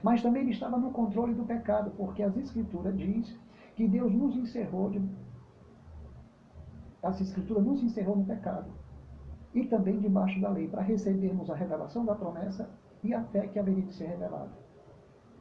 Mas 0.00 0.22
também 0.22 0.42
ele 0.42 0.52
estava 0.52 0.78
no 0.78 0.92
controle 0.92 1.34
do 1.34 1.44
pecado, 1.44 1.90
porque 1.96 2.22
as 2.22 2.36
Escrituras 2.36 2.96
diz 2.96 3.36
que 3.74 3.88
Deus 3.88 4.12
nos 4.12 4.36
encerrou 4.36 4.90
de. 4.90 5.02
Essa 7.02 7.22
Escritura 7.24 7.60
nos 7.60 7.82
encerrou 7.82 8.16
no 8.16 8.24
pecado. 8.24 8.70
E 9.58 9.66
também 9.66 9.98
debaixo 9.98 10.40
da 10.40 10.50
lei, 10.50 10.68
para 10.68 10.82
recebermos 10.82 11.50
a 11.50 11.54
revelação 11.56 12.04
da 12.04 12.14
promessa 12.14 12.70
e 13.02 13.12
a 13.12 13.24
fé 13.24 13.48
que 13.48 13.58
haveria 13.58 13.82
de 13.82 13.92
ser 13.92 14.06
revelada. 14.06 14.52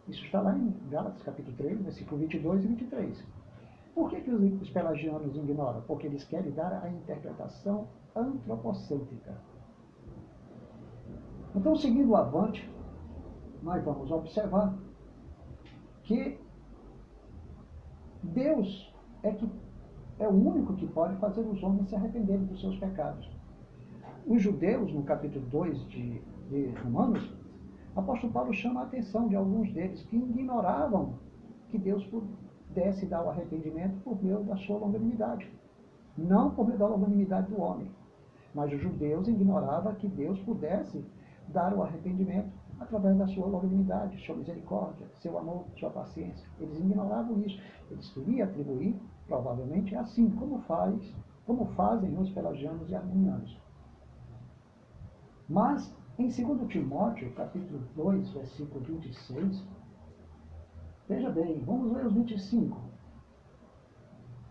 Isso 0.08 0.26
está 0.26 0.42
lá 0.42 0.58
em 0.58 0.74
Gálatas 0.90 1.22
capítulo 1.22 1.56
3, 1.56 1.84
versículo 1.84 2.22
22 2.22 2.64
e 2.64 2.68
23. 2.68 3.28
Por 3.94 4.10
que, 4.10 4.22
que 4.22 4.32
os 4.32 4.70
pelagianos 4.72 5.36
ignoram? 5.36 5.82
Porque 5.82 6.08
eles 6.08 6.24
querem 6.24 6.52
dar 6.52 6.84
a 6.84 6.90
interpretação 6.90 7.88
antropocêntrica. 8.16 9.36
Então, 11.56 11.76
seguindo 11.76 12.16
avante, 12.16 12.68
nós 13.62 13.84
vamos 13.84 14.10
observar 14.10 14.76
que 16.02 16.40
Deus 18.24 18.92
é, 19.22 19.32
que, 19.32 19.48
é 20.18 20.28
o 20.28 20.34
único 20.34 20.74
que 20.74 20.88
pode 20.88 21.16
fazer 21.18 21.42
os 21.42 21.62
homens 21.62 21.88
se 21.88 21.96
arrependerem 21.96 22.46
dos 22.46 22.60
seus 22.60 22.76
pecados. 22.80 23.37
Os 24.30 24.42
judeus, 24.42 24.92
no 24.92 25.04
capítulo 25.04 25.46
2 25.46 25.88
de, 25.88 26.22
de 26.50 26.66
Romanos, 26.84 27.34
o 27.96 28.00
apóstolo 28.02 28.34
Paulo 28.34 28.54
chama 28.54 28.82
a 28.82 28.84
atenção 28.84 29.30
de 29.30 29.38
alguns 29.38 29.72
deles 29.72 30.04
que 30.04 30.18
ignoravam 30.18 31.14
que 31.70 31.78
Deus 31.78 32.06
pudesse 32.08 33.06
dar 33.06 33.24
o 33.24 33.30
arrependimento 33.30 33.96
por 34.04 34.22
meio 34.22 34.44
da 34.44 34.58
sua 34.58 34.80
longanimidade. 34.80 35.50
Não 36.18 36.52
por 36.52 36.68
meio 36.68 36.78
da 36.78 36.88
longanimidade 36.88 37.50
do 37.50 37.62
homem. 37.62 37.90
Mas 38.54 38.74
os 38.74 38.82
judeus 38.82 39.30
ignoravam 39.30 39.96
que 39.96 40.10
Deus 40.10 40.38
pudesse 40.42 41.06
dar 41.48 41.74
o 41.74 41.82
arrependimento 41.82 42.52
através 42.82 43.18
da 43.18 43.28
sua 43.28 43.48
longanimidade, 43.48 44.26
sua 44.26 44.36
misericórdia, 44.36 45.08
seu 45.22 45.38
amor, 45.38 45.64
sua 45.80 45.90
paciência. 45.90 46.46
Eles 46.60 46.78
ignoravam 46.78 47.42
isso. 47.44 47.62
Eles 47.90 48.10
queriam 48.10 48.46
atribuir, 48.46 48.94
provavelmente, 49.26 49.96
assim 49.96 50.30
como 50.32 50.60
faz, 50.64 51.16
como 51.46 51.66
fazem 51.78 52.14
os 52.20 52.30
pelagianos 52.32 52.90
e 52.90 52.96
arminianos. 52.96 53.67
Mas, 55.50 55.96
em 56.20 56.28
2 56.28 56.68
Timóteo, 56.68 57.32
capítulo 57.34 57.80
2, 57.96 58.30
versículo 58.32 58.84
26, 58.84 59.64
veja 61.08 61.30
bem, 61.30 61.64
vamos 61.64 61.94
ler 61.94 62.06
os 62.06 62.14
25. 62.14 62.78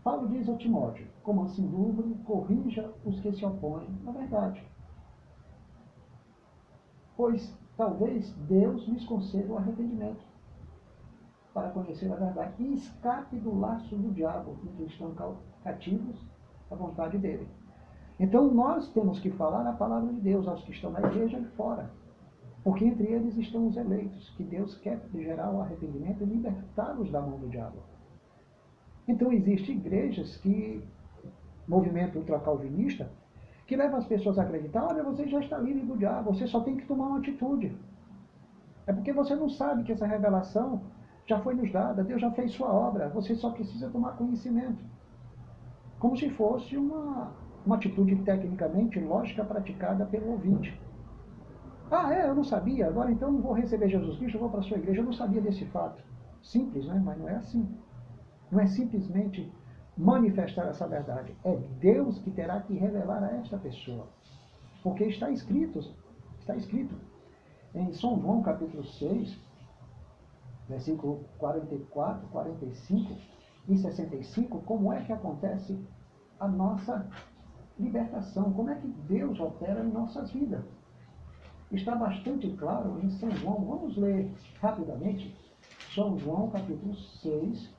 Paulo 0.03 0.29
diz 0.29 0.49
a 0.49 0.57
Timóteo, 0.57 1.07
como 1.23 1.43
assim 1.43 1.67
dúvida, 1.67 2.17
corrija 2.25 2.91
os 3.05 3.21
que 3.21 3.31
se 3.33 3.45
opõem 3.45 3.91
na 4.05 4.13
verdade. 4.13 4.65
Pois 7.15 7.55
talvez 7.77 8.33
Deus 8.49 8.87
lhes 8.87 9.05
conceda 9.05 9.53
o 9.53 9.59
arrependimento 9.59 10.25
para 11.53 11.71
conhecer 11.71 12.11
a 12.11 12.17
verdade 12.17 12.63
e 12.63 12.75
escape 12.75 13.37
do 13.39 13.59
laço 13.59 13.97
do 13.97 14.13
diabo 14.13 14.57
em 14.65 14.77
que 14.77 14.85
estão 14.85 15.15
cativos 15.63 16.27
à 16.71 16.75
vontade 16.75 17.19
dele. 17.19 17.49
Então 18.19 18.53
nós 18.53 18.89
temos 18.93 19.21
que 19.21 19.31
falar 19.31 19.67
a 19.69 19.73
palavra 19.73 20.13
de 20.13 20.21
Deus 20.21 20.49
aos 20.49 20.63
que 20.65 20.73
estão 20.73 20.91
na 20.91 21.01
igreja 21.01 21.39
e 21.39 21.45
fora. 21.57 21.91
Porque 22.65 22.85
entre 22.85 23.07
eles 23.07 23.37
estão 23.37 23.67
os 23.67 23.77
eleitos, 23.77 24.31
que 24.31 24.43
Deus 24.43 24.77
quer 24.79 25.01
gerar 25.15 25.51
o 25.51 25.61
arrependimento 25.61 26.23
e 26.23 26.27
libertá-los 26.27 27.11
da 27.11 27.21
mão 27.21 27.39
do 27.39 27.49
diabo. 27.49 27.79
Então 29.07 29.33
existem 29.33 29.77
igrejas 29.77 30.37
que, 30.39 30.83
movimento 31.69 32.19
ultracalvinista, 32.19 33.09
que 33.67 33.77
leva 33.77 33.99
as 33.99 34.07
pessoas 34.07 34.39
a 34.39 34.43
acreditar, 34.43 34.85
olha, 34.85 35.03
você 35.03 35.29
já 35.29 35.41
está 35.41 35.59
livre 35.59 35.85
do 35.85 35.97
diabo, 35.97 36.33
você 36.33 36.47
só 36.47 36.61
tem 36.61 36.77
que 36.77 36.87
tomar 36.87 37.07
uma 37.07 37.19
atitude. 37.19 37.77
É 38.87 38.93
porque 38.93 39.13
você 39.13 39.35
não 39.35 39.49
sabe 39.49 39.83
que 39.83 39.93
essa 39.93 40.07
revelação 40.07 40.81
já 41.27 41.41
foi 41.41 41.55
nos 41.55 41.71
dada, 41.73 42.05
Deus 42.05 42.21
já 42.21 42.31
fez 42.31 42.53
sua 42.53 42.73
obra, 42.73 43.09
você 43.09 43.35
só 43.35 43.51
precisa 43.51 43.91
tomar 43.91 44.17
conhecimento. 44.17 44.83
Como 45.99 46.17
se 46.17 46.31
fosse 46.31 46.77
uma, 46.77 47.33
uma 47.67 47.77
atitude 47.77 48.15
tecnicamente 48.23 49.01
lógica 49.01 49.45
praticada 49.45 50.07
pelo 50.07 50.31
ouvinte. 50.31 50.81
Ah, 51.91 52.15
é, 52.15 52.29
eu 52.29 52.35
não 52.35 52.45
sabia, 52.45 52.87
agora 52.87 53.11
então 53.11 53.31
não 53.31 53.43
vou 53.43 53.53
receber 53.53 53.89
Jesus 53.89 54.17
Cristo, 54.17 54.37
eu 54.37 54.41
vou 54.41 54.51
para 54.51 54.61
a 54.61 54.63
sua 54.63 54.79
igreja, 54.79 55.01
eu 55.01 55.05
não 55.05 55.13
sabia 55.13 55.41
desse 55.41 55.67
fato. 55.67 56.03
Simples, 56.43 56.87
né? 56.87 57.01
Mas 57.05 57.19
não 57.19 57.29
é 57.29 57.37
assim. 57.37 57.69
Não 58.51 58.61
é 58.61 58.67
simplesmente 58.67 59.53
manifestar 59.97 60.69
essa 60.69 60.87
verdade. 60.87 61.35
É 61.45 61.57
Deus 61.81 62.19
que 62.21 62.31
terá 62.31 62.61
que 62.61 62.75
revelar 62.75 63.23
a 63.23 63.37
esta 63.37 63.59
pessoa. 63.59 64.09
Porque 64.83 65.05
está 65.05 65.31
escrito, 65.31 65.81
está 66.39 66.55
escrito 66.55 66.95
em 67.75 67.93
São 67.93 68.21
João 68.21 68.43
capítulo 68.43 68.85
6, 68.85 69.37
versículo 70.69 71.25
44, 71.39 72.29
45 72.29 73.17
e 73.69 73.77
65, 73.77 74.61
como 74.61 74.93
é 74.93 75.03
que 75.03 75.13
acontece 75.13 75.77
a 76.39 76.47
nossa 76.47 77.09
libertação, 77.79 78.53
como 78.53 78.71
é 78.71 78.75
que 78.75 78.87
Deus 78.87 79.39
opera 79.39 79.85
em 79.85 79.91
nossas 79.91 80.31
vidas. 80.31 80.65
Está 81.71 81.95
bastante 81.95 82.49
claro 82.57 83.01
em 83.03 83.11
São 83.11 83.31
João, 83.33 83.65
vamos 83.65 83.97
ler 83.97 84.33
rapidamente, 84.61 85.37
São 85.95 86.17
João 86.19 86.51
capítulo 86.51 86.95
6, 86.95 87.75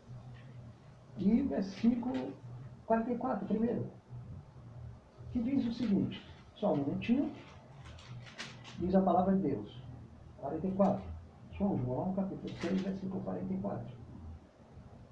e 1.17 1.41
versículo 1.43 2.33
44, 2.85 3.47
primeiro, 3.47 3.87
que 5.31 5.41
diz 5.41 5.65
o 5.65 5.73
seguinte, 5.73 6.21
só 6.55 6.73
um 6.73 6.77
momentinho, 6.77 7.31
diz 8.77 8.93
a 8.93 9.01
palavra 9.01 9.35
de 9.35 9.49
Deus, 9.49 9.81
44, 10.37 11.03
São 11.57 11.77
João, 11.79 12.13
capítulo 12.13 12.53
6, 12.61 12.81
versículo 12.81 13.23
44. 13.23 13.97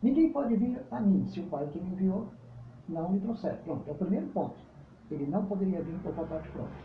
Ninguém 0.04 0.32
pode 0.32 0.56
vir 0.56 0.80
a 0.92 1.00
mim 1.00 1.26
se 1.28 1.40
o 1.40 1.48
Pai 1.48 1.66
que 1.68 1.80
me 1.80 1.90
enviou 1.90 2.28
não 2.88 3.10
me 3.10 3.20
trouxer. 3.20 3.56
Pronto, 3.64 3.90
é 3.90 3.92
o 3.92 3.96
primeiro 3.96 4.28
ponto. 4.28 4.56
Ele 5.10 5.28
não 5.28 5.46
poderia 5.46 5.82
vir 5.84 5.98
por 6.00 6.14
vontade 6.14 6.50
própria. 6.50 6.84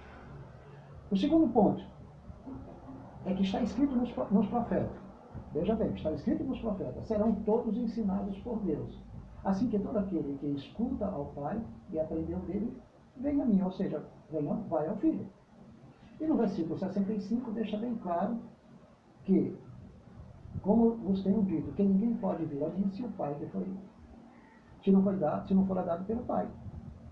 O 1.10 1.16
segundo 1.16 1.48
ponto 1.52 1.84
é 3.24 3.34
que 3.34 3.42
está 3.42 3.60
escrito 3.60 3.94
nos, 3.96 4.14
nos 4.30 4.46
profetas. 4.48 4.96
Veja 5.52 5.74
bem, 5.74 5.92
está 5.94 6.12
escrito 6.12 6.44
nos 6.44 6.60
profetas: 6.60 7.06
serão 7.06 7.34
todos 7.42 7.76
ensinados 7.76 8.38
por 8.38 8.60
Deus. 8.60 8.98
Assim 9.44 9.68
que 9.68 9.78
todo 9.78 9.98
aquele 9.98 10.36
que 10.38 10.46
escuta 10.48 11.06
ao 11.06 11.26
Pai 11.26 11.60
e 11.90 11.98
aprendeu 11.98 12.38
dele, 12.40 12.76
vem 13.16 13.40
a 13.40 13.44
mim, 13.44 13.62
ou 13.62 13.72
seja, 13.72 14.04
venha, 14.30 14.54
vai 14.68 14.86
ao 14.86 14.96
Filho. 14.96 15.26
E 16.20 16.26
no 16.26 16.36
versículo 16.36 16.78
65 16.78 17.50
deixa 17.52 17.78
bem 17.78 17.96
claro 17.96 18.38
que, 19.24 19.56
como 20.60 20.96
vos 20.96 21.22
tenho 21.22 21.42
dito, 21.42 21.72
que 21.72 21.82
ninguém 21.82 22.14
pode 22.16 22.44
vir 22.44 22.62
a 22.62 22.68
mim 22.68 22.90
se 22.90 23.02
o 23.02 23.08
Pai 23.12 23.34
não, 24.92 25.02
foi 25.02 25.16
dado, 25.16 25.48
se 25.48 25.54
não 25.54 25.66
for 25.66 25.82
dado 25.82 26.04
pelo 26.04 26.22
Pai, 26.24 26.48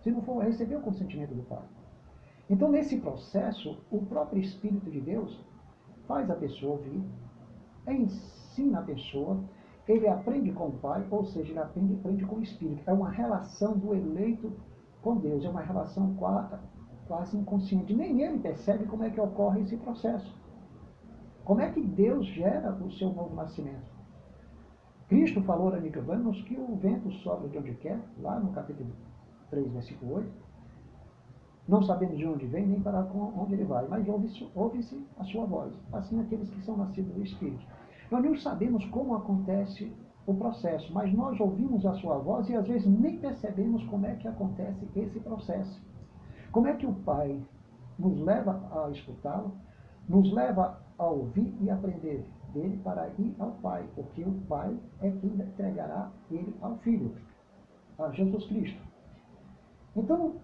se 0.09 0.15
não 0.15 0.23
for 0.23 0.43
receber 0.43 0.77
o 0.77 0.81
consentimento 0.81 1.35
do 1.35 1.43
Pai. 1.43 1.63
Então, 2.49 2.71
nesse 2.71 2.97
processo, 2.99 3.79
o 3.91 4.07
próprio 4.07 4.41
Espírito 4.41 4.91
de 4.91 5.01
Deus 5.01 5.39
faz 6.07 6.31
a 6.31 6.35
pessoa 6.35 6.73
ouvir, 6.73 7.03
ensina 7.87 8.79
a 8.79 8.83
pessoa 8.83 9.39
ele 9.87 10.07
aprende 10.07 10.53
com 10.53 10.67
o 10.67 10.73
Pai, 10.73 11.07
ou 11.11 11.25
seja, 11.25 11.51
ele 11.51 11.59
aprende, 11.59 11.95
aprende 11.95 12.25
com 12.27 12.37
o 12.37 12.43
Espírito. 12.43 12.83
É 12.87 12.93
uma 12.93 13.11
relação 13.11 13.77
do 13.77 13.95
eleito 13.95 14.53
com 15.01 15.17
Deus, 15.17 15.45
é 15.45 15.49
uma 15.49 15.63
relação 15.63 16.15
quase, 16.15 17.39
inconsciente. 17.39 17.95
Nem 17.95 18.21
ele 18.21 18.39
percebe 18.39 18.85
como 18.85 19.05
é 19.05 19.11
que 19.11 19.19
ocorre 19.19 19.63
esse 19.63 19.79
processo. 19.79 20.39
Como 21.43 21.63
é 21.63 21.71
que 21.71 21.81
Deus 21.81 22.27
gera 22.27 22.75
o 22.75 22.91
seu 22.93 23.11
novo 23.15 23.35
nascimento? 23.35 23.89
Cristo 25.09 25.41
falou 25.43 25.73
a 25.73 25.81
Nicodemus 25.81 26.43
que 26.43 26.55
o 26.59 26.77
vento 26.77 27.11
sopra 27.11 27.49
de 27.49 27.57
onde 27.57 27.73
quer, 27.77 27.99
lá 28.21 28.39
no 28.39 28.53
capítulo 28.53 28.91
3, 29.51 29.71
versículo 29.73 30.15
8, 30.17 30.31
não 31.69 31.83
sabendo 31.83 32.17
de 32.17 32.27
onde 32.27 32.47
vem 32.47 32.67
nem 32.67 32.81
para 32.81 33.03
onde 33.03 33.55
ele 33.55 33.65
vai, 33.65 33.87
mas 33.89 34.09
ouve-se 34.09 34.49
ouve 34.55 34.81
a 35.19 35.25
sua 35.25 35.45
voz. 35.45 35.73
Assim 35.93 36.19
aqueles 36.21 36.49
que 36.49 36.63
são 36.63 36.77
nascidos 36.77 37.13
do 37.15 37.23
Espírito. 37.23 37.65
Nós 38.11 38.25
não 38.25 38.35
sabemos 38.37 38.85
como 38.87 39.15
acontece 39.15 39.93
o 40.27 40.35
processo, 40.35 40.93
mas 40.93 41.13
nós 41.13 41.39
ouvimos 41.39 41.85
a 41.85 41.95
sua 41.95 42.19
voz 42.19 42.49
e 42.49 42.57
às 42.57 42.67
vezes 42.67 42.87
nem 42.87 43.19
percebemos 43.19 43.85
como 43.85 44.07
é 44.07 44.15
que 44.15 44.27
acontece 44.27 44.89
esse 44.97 45.21
processo. 45.21 45.81
Como 46.51 46.67
é 46.67 46.75
que 46.75 46.87
o 46.87 46.95
Pai 46.95 47.39
nos 47.99 48.19
leva 48.21 48.63
a 48.73 48.91
escutá-lo, 48.91 49.53
nos 50.09 50.33
leva 50.33 50.81
a 50.99 51.07
ouvir 51.07 51.55
e 51.61 51.71
aprender 51.71 52.27
dele 52.53 52.79
para 52.83 53.09
ir 53.19 53.35
ao 53.39 53.53
Pai, 53.53 53.87
porque 53.95 54.23
o 54.23 54.33
Pai 54.49 54.75
é 55.03 55.11
quem 55.11 55.31
entregará 55.31 56.11
ele 56.31 56.55
ao 56.63 56.79
Filho, 56.79 57.15
a 57.99 58.11
Jesus 58.11 58.47
Cristo. 58.47 58.88
Então, 59.99 60.37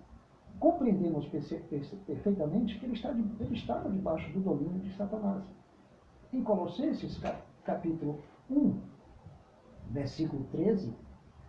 compreendemos 0.59 1.29
perfeitamente 1.29 2.79
que 2.79 2.87
ele, 2.87 2.95
está, 2.95 3.11
ele 3.11 3.55
estava 3.55 3.89
debaixo 3.89 4.33
do 4.33 4.41
domínio 4.41 4.81
de 4.81 4.93
Satanás. 4.97 5.45
Em 6.33 6.43
Colossenses, 6.43 7.21
capítulo 7.65 8.21
1, 8.51 8.81
versículo 9.91 10.45
13, 10.51 10.93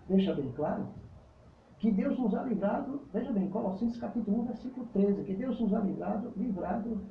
deixa 0.08 0.36
bem 0.36 0.52
claro 0.52 0.88
que 1.80 1.92
Deus 1.92 2.18
nos 2.20 2.36
ha 2.36 2.44
livrado, 2.44 3.02
veja 3.12 3.32
bem, 3.32 3.50
Colossenses 3.50 4.00
capítulo 4.00 4.42
1, 4.42 4.46
versículo 4.46 4.86
13, 4.94 5.24
que 5.24 5.34
Deus 5.34 5.60
nos 5.60 5.74
ha 5.74 5.80
livrado, 5.80 6.32
livrado 6.38 7.02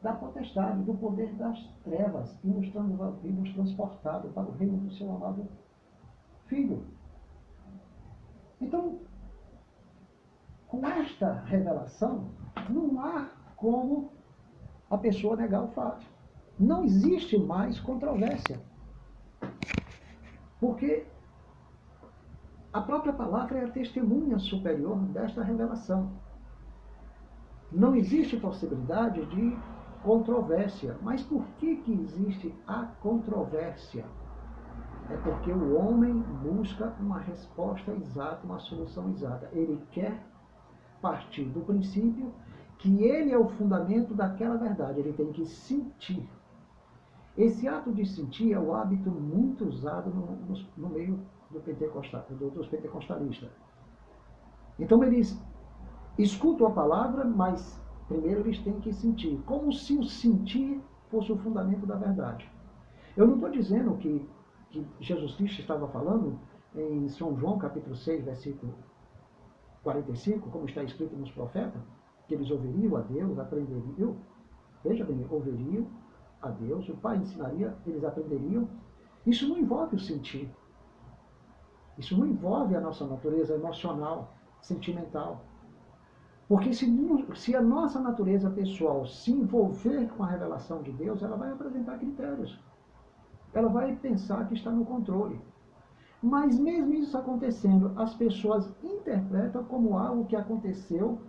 da 0.00 0.12
potestade, 0.12 0.84
do 0.84 0.94
poder 0.94 1.34
das 1.34 1.58
trevas 1.82 2.38
e 2.44 2.48
nos, 2.48 2.66
e 3.24 3.28
nos 3.32 3.52
transportado 3.52 4.28
para 4.28 4.46
o 4.46 4.52
reino 4.52 4.78
do 4.78 4.92
seu 4.92 5.10
amado 5.10 5.48
Filho. 6.46 6.84
Então, 8.60 9.00
com 10.74 10.86
esta 10.86 11.44
revelação, 11.46 12.30
não 12.68 13.00
há 13.00 13.28
como 13.56 14.12
a 14.90 14.98
pessoa 14.98 15.36
negar 15.36 15.62
o 15.62 15.68
fato 15.68 16.04
não 16.58 16.84
existe 16.84 17.36
mais 17.38 17.80
controvérsia. 17.80 18.60
Porque 20.60 21.06
a 22.72 22.80
própria 22.80 23.12
palavra 23.12 23.58
é 23.58 23.64
a 23.64 23.70
testemunha 23.70 24.38
superior 24.38 24.98
desta 25.08 25.42
revelação. 25.42 26.12
Não 27.72 27.94
existe 27.94 28.36
possibilidade 28.36 29.24
de 29.26 29.56
controvérsia. 30.02 30.96
Mas 31.02 31.22
por 31.22 31.44
que, 31.58 31.76
que 31.76 31.92
existe 31.92 32.54
a 32.66 32.84
controvérsia? 33.00 34.04
É 35.10 35.16
porque 35.18 35.52
o 35.52 35.76
homem 35.76 36.14
busca 36.42 36.94
uma 37.00 37.18
resposta 37.18 37.92
exata, 37.92 38.46
uma 38.46 38.60
solução 38.60 39.10
exata. 39.10 39.48
Ele 39.52 39.84
quer 39.90 40.33
partir 41.04 41.44
do 41.44 41.60
princípio 41.60 42.32
que 42.78 43.04
ele 43.04 43.30
é 43.30 43.38
o 43.38 43.48
fundamento 43.48 44.14
daquela 44.14 44.56
verdade. 44.56 45.00
Ele 45.00 45.12
tem 45.12 45.30
que 45.32 45.44
sentir 45.46 46.26
esse 47.36 47.66
ato 47.66 47.92
de 47.92 48.06
sentir 48.06 48.52
é 48.52 48.58
o 48.58 48.72
hábito 48.72 49.10
muito 49.10 49.64
usado 49.64 50.08
no, 50.10 50.36
no, 50.36 50.66
no 50.76 50.88
meio 50.88 51.20
do 51.50 51.60
pentecostal, 51.60 52.24
do, 52.30 52.48
dos 52.50 52.68
pentecostalistas. 52.68 53.50
Então 54.78 55.02
eles 55.02 55.36
escutam 56.16 56.68
a 56.68 56.70
palavra, 56.70 57.24
mas 57.24 57.80
primeiro 58.06 58.40
eles 58.42 58.60
têm 58.60 58.78
que 58.80 58.92
sentir, 58.92 59.42
como 59.46 59.72
se 59.72 59.98
o 59.98 60.04
sentir 60.04 60.80
fosse 61.10 61.32
o 61.32 61.38
fundamento 61.38 61.84
da 61.86 61.96
verdade. 61.96 62.48
Eu 63.16 63.26
não 63.26 63.34
estou 63.34 63.50
dizendo 63.50 63.96
que, 63.96 64.28
que 64.70 64.86
Jesus 65.00 65.34
Cristo 65.34 65.60
estava 65.60 65.88
falando 65.88 66.38
em 66.74 67.08
São 67.08 67.36
João 67.36 67.58
capítulo 67.58 67.96
6, 67.96 68.24
versículo 68.24 68.74
45, 69.84 70.50
como 70.50 70.64
está 70.64 70.82
escrito 70.82 71.14
nos 71.14 71.30
profetas, 71.30 71.80
que 72.26 72.34
eles 72.34 72.50
ouviriam 72.50 72.96
a 72.96 73.02
Deus, 73.02 73.38
aprenderiam, 73.38 74.16
veja 74.82 75.04
bem, 75.04 75.24
ouviriam, 75.30 75.86
a 76.42 76.48
Deus, 76.48 76.88
o 76.88 76.96
Pai 76.96 77.18
ensinaria, 77.18 77.76
eles 77.86 78.02
aprenderiam. 78.02 78.68
Isso 79.24 79.48
não 79.48 79.58
envolve 79.58 79.96
o 79.96 80.00
sentir. 80.00 80.50
Isso 81.96 82.16
não 82.18 82.26
envolve 82.26 82.74
a 82.74 82.80
nossa 82.80 83.06
natureza 83.06 83.54
emocional, 83.54 84.34
sentimental. 84.60 85.44
Porque 86.48 86.72
se, 86.74 86.86
se 87.36 87.56
a 87.56 87.62
nossa 87.62 88.00
natureza 88.00 88.50
pessoal 88.50 89.06
se 89.06 89.32
envolver 89.32 90.08
com 90.08 90.22
a 90.24 90.26
revelação 90.26 90.82
de 90.82 90.92
Deus, 90.92 91.22
ela 91.22 91.36
vai 91.36 91.50
apresentar 91.50 91.98
critérios. 91.98 92.58
Ela 93.54 93.68
vai 93.68 93.96
pensar 93.96 94.46
que 94.48 94.54
está 94.54 94.70
no 94.70 94.84
controle. 94.84 95.40
Mas 96.24 96.58
mesmo 96.58 96.94
isso 96.94 97.18
acontecendo, 97.18 97.92
as 98.00 98.14
pessoas 98.14 98.66
interpretam 98.82 99.62
como 99.64 99.98
algo 99.98 100.24
que 100.24 100.34
aconteceu 100.34 101.20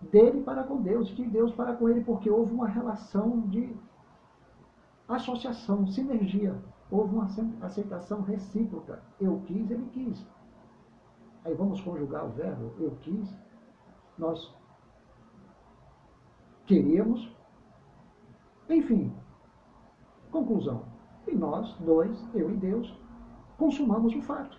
dele 0.00 0.42
para 0.42 0.64
com 0.64 0.80
Deus, 0.80 1.08
de 1.08 1.26
Deus 1.26 1.52
para 1.54 1.76
com 1.76 1.90
ele, 1.90 2.02
porque 2.02 2.30
houve 2.30 2.54
uma 2.54 2.66
relação 2.66 3.40
de 3.50 3.76
associação, 5.06 5.86
sinergia. 5.88 6.58
Houve 6.90 7.16
uma 7.16 7.28
aceitação 7.60 8.22
recíproca. 8.22 9.02
Eu 9.20 9.42
quis, 9.42 9.70
ele 9.70 9.86
quis. 9.92 10.26
Aí 11.44 11.52
vamos 11.52 11.78
conjugar 11.82 12.24
o 12.24 12.30
verbo 12.30 12.72
eu 12.80 12.92
quis. 13.02 13.36
Nós 14.16 14.54
queríamos. 16.64 17.30
Enfim, 18.70 19.14
conclusão. 20.30 20.86
E 21.26 21.34
nós, 21.34 21.70
dois, 21.80 22.26
eu 22.34 22.50
e 22.50 22.56
Deus, 22.56 22.98
consumamos 23.58 24.14
o 24.14 24.22
fato. 24.22 24.58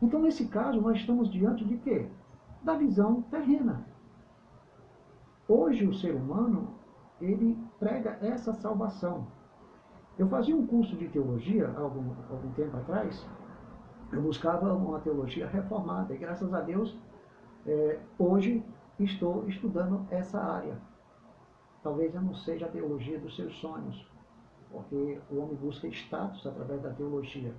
Então, 0.00 0.20
nesse 0.20 0.46
caso, 0.46 0.80
nós 0.80 0.98
estamos 0.98 1.30
diante 1.30 1.64
de 1.64 1.76
quê? 1.78 2.08
Da 2.62 2.74
visão 2.74 3.22
terrena. 3.22 3.84
Hoje, 5.48 5.86
o 5.86 5.94
ser 5.94 6.14
humano, 6.14 6.74
ele 7.20 7.58
prega 7.78 8.18
essa 8.20 8.52
salvação. 8.52 9.26
Eu 10.18 10.28
fazia 10.28 10.54
um 10.54 10.66
curso 10.66 10.94
de 10.96 11.08
teologia 11.08 11.74
algum, 11.76 12.12
algum 12.30 12.52
tempo 12.52 12.76
atrás, 12.76 13.26
eu 14.12 14.20
buscava 14.20 14.72
uma 14.74 15.00
teologia 15.00 15.46
reformada, 15.46 16.14
e 16.14 16.18
graças 16.18 16.52
a 16.52 16.60
Deus, 16.60 16.96
é, 17.66 18.00
hoje 18.18 18.62
estou 18.98 19.48
estudando 19.48 20.06
essa 20.10 20.40
área. 20.40 20.76
Talvez 21.82 22.14
eu 22.14 22.20
não 22.20 22.34
seja 22.34 22.66
a 22.66 22.68
teologia 22.68 23.18
dos 23.18 23.34
seus 23.36 23.54
sonhos, 23.60 24.09
porque 24.70 25.20
o 25.30 25.38
homem 25.38 25.56
busca 25.56 25.88
status 25.88 26.46
através 26.46 26.82
da 26.82 26.90
teologia. 26.90 27.54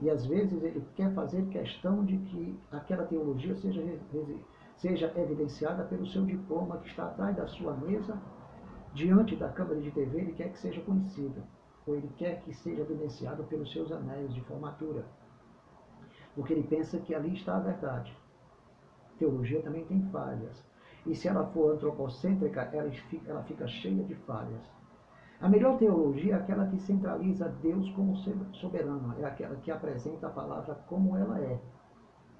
E 0.00 0.10
às 0.10 0.26
vezes 0.26 0.62
ele 0.62 0.84
quer 0.96 1.12
fazer 1.14 1.46
questão 1.48 2.04
de 2.04 2.18
que 2.18 2.58
aquela 2.70 3.04
teologia 3.04 3.54
seja, 3.56 3.82
seja 4.76 5.12
evidenciada 5.16 5.84
pelo 5.84 6.06
seu 6.06 6.24
diploma 6.24 6.78
que 6.78 6.88
está 6.88 7.06
atrás 7.06 7.36
da 7.36 7.46
sua 7.46 7.74
mesa, 7.74 8.20
diante 8.92 9.36
da 9.36 9.48
câmara 9.48 9.80
de 9.80 9.90
TV, 9.90 10.20
ele 10.20 10.32
quer 10.32 10.50
que 10.50 10.58
seja 10.58 10.80
conhecida, 10.80 11.42
ou 11.86 11.96
ele 11.96 12.10
quer 12.16 12.40
que 12.42 12.54
seja 12.54 12.82
evidenciado 12.82 13.44
pelos 13.44 13.70
seus 13.72 13.92
anéis 13.92 14.32
de 14.32 14.40
formatura, 14.42 15.04
porque 16.34 16.52
ele 16.52 16.64
pensa 16.64 16.98
que 16.98 17.14
ali 17.14 17.34
está 17.34 17.56
a 17.56 17.60
verdade. 17.60 18.16
Teologia 19.18 19.62
também 19.62 19.84
tem 19.84 20.02
falhas. 20.10 20.64
E 21.06 21.14
se 21.14 21.28
ela 21.28 21.46
for 21.46 21.74
antropocêntrica, 21.74 22.62
ela 22.72 22.90
fica, 22.90 23.30
ela 23.30 23.42
fica 23.44 23.68
cheia 23.68 24.02
de 24.02 24.14
falhas. 24.14 24.62
A 25.40 25.48
melhor 25.48 25.76
teologia 25.78 26.34
é 26.34 26.36
aquela 26.36 26.66
que 26.66 26.78
centraliza 26.80 27.48
Deus 27.60 27.90
como 27.90 28.16
soberano, 28.54 29.14
é 29.18 29.24
aquela 29.24 29.56
que 29.56 29.70
apresenta 29.70 30.28
a 30.28 30.30
palavra 30.30 30.74
como 30.86 31.16
ela 31.16 31.38
é, 31.40 31.60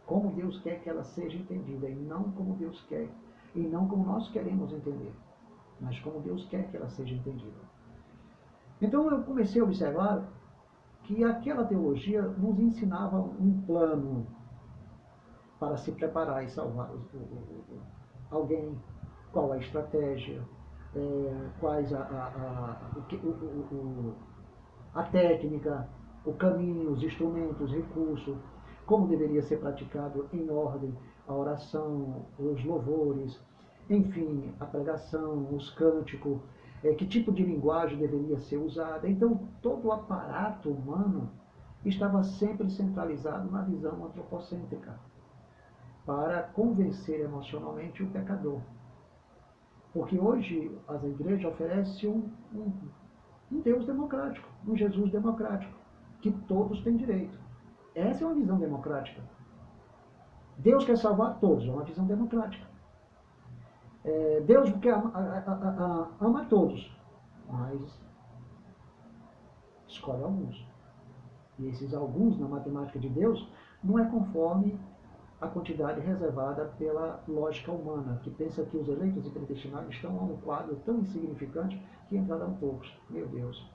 como 0.07 0.33
Deus 0.33 0.61
quer 0.61 0.81
que 0.81 0.89
ela 0.89 1.03
seja 1.03 1.37
entendida, 1.37 1.89
e 1.89 1.95
não 1.95 2.31
como 2.33 2.55
Deus 2.55 2.81
quer, 2.89 3.09
e 3.55 3.61
não 3.61 3.89
como 3.89 4.05
nós 4.05 4.31
queremos 4.31 4.73
entender, 4.73 5.13
mas 5.81 5.99
como 6.01 6.21
Deus 6.21 6.47
quer 6.49 6.69
que 6.71 6.77
ela 6.77 6.89
seja 6.89 7.15
entendida. 7.15 7.61
Então 8.81 9.11
eu 9.11 9.23
comecei 9.23 9.61
a 9.61 9.65
observar 9.65 10.27
que 11.03 11.23
aquela 11.23 11.65
teologia 11.65 12.23
nos 12.23 12.59
ensinava 12.59 13.19
um 13.19 13.61
plano 13.67 14.27
para 15.59 15.77
se 15.77 15.93
preparar 15.93 16.45
e 16.45 16.49
salvar 16.49 16.91
alguém, 18.31 18.79
qual 19.33 19.53
a 19.53 19.59
estratégia, 19.59 20.43
é, 20.97 21.51
quais 21.61 21.93
a, 21.93 21.99
a, 21.99 22.27
a, 22.27 23.27
o, 23.27 23.29
o, 23.29 24.15
a 24.95 25.03
técnica, 25.05 25.89
o 26.25 26.33
caminho, 26.33 26.93
os 26.93 27.03
instrumentos, 27.03 27.73
recursos, 27.73 28.37
como 28.87 29.09
deveria 29.09 29.43
ser 29.43 29.59
praticado 29.59 30.29
em 30.33 30.51
ordem 30.51 30.95
a 31.27 31.35
oração, 31.35 32.27
os 32.39 32.63
louvores, 32.65 33.41
enfim, 33.89 34.53
a 34.61 34.67
pregação, 34.67 35.55
os 35.55 35.71
cânticos, 35.71 36.41
é, 36.83 36.93
que 36.95 37.07
tipo 37.07 37.33
de 37.33 37.43
linguagem 37.43 37.99
deveria 37.99 38.39
ser 38.39 38.59
usada. 38.59 39.09
Então, 39.09 39.49
todo 39.63 39.89
o 39.89 39.93
aparato 39.93 40.71
humano 40.71 41.31
estava 41.85 42.23
sempre 42.23 42.71
centralizado 42.71 43.51
na 43.51 43.63
visão 43.63 44.05
antropocêntrica, 44.05 44.99
para 46.05 46.43
convencer 46.43 47.21
emocionalmente 47.21 48.03
o 48.03 48.11
pecador. 48.11 48.61
Porque 49.95 50.19
hoje 50.19 50.77
as 50.89 51.05
igrejas 51.05 51.53
oferecem 51.53 52.11
um, 52.11 52.29
um, 52.53 52.73
um 53.53 53.61
Deus 53.61 53.87
democrático, 53.87 54.49
um 54.67 54.77
Jesus 54.77 55.13
democrático, 55.13 55.73
que 56.21 56.33
todos 56.33 56.83
têm 56.83 56.97
direito. 56.97 57.39
Essa 57.95 58.25
é 58.25 58.27
uma 58.27 58.35
visão 58.35 58.59
democrática. 58.59 59.23
Deus 60.59 60.85
quer 60.85 60.99
salvar 60.99 61.39
todos, 61.39 61.65
é 61.67 61.71
uma 61.71 61.85
visão 61.85 62.05
democrática. 62.07 62.67
É, 64.03 64.41
Deus 64.41 64.71
quer 64.83 64.95
ama, 64.95 65.13
ama, 65.15 66.11
ama 66.21 66.45
todos, 66.47 66.93
mas 67.49 68.03
escolhe 69.87 70.25
alguns. 70.25 70.67
E 71.57 71.69
esses 71.69 71.95
alguns, 71.95 72.37
na 72.39 72.49
matemática 72.49 72.99
de 72.99 73.09
Deus, 73.09 73.49
não 73.83 73.97
é 73.99 74.05
conforme 74.11 74.79
a 75.45 75.49
quantidade 75.49 76.01
reservada 76.01 76.65
pela 76.79 77.23
lógica 77.29 77.71
humana, 77.71 78.19
que 78.23 78.31
pensa 78.31 78.65
que 78.65 78.77
os 78.77 78.89
eleitos 78.89 79.27
e 79.27 79.31
predestinados 79.31 79.95
estão 79.95 80.19
a 80.19 80.23
um 80.23 80.37
quadro 80.39 80.77
tão 80.85 81.01
insignificante 81.01 81.81
que 82.09 82.17
entrarão 82.17 82.55
poucos. 82.55 82.93
Meu 83.11 83.27
Deus! 83.29 83.71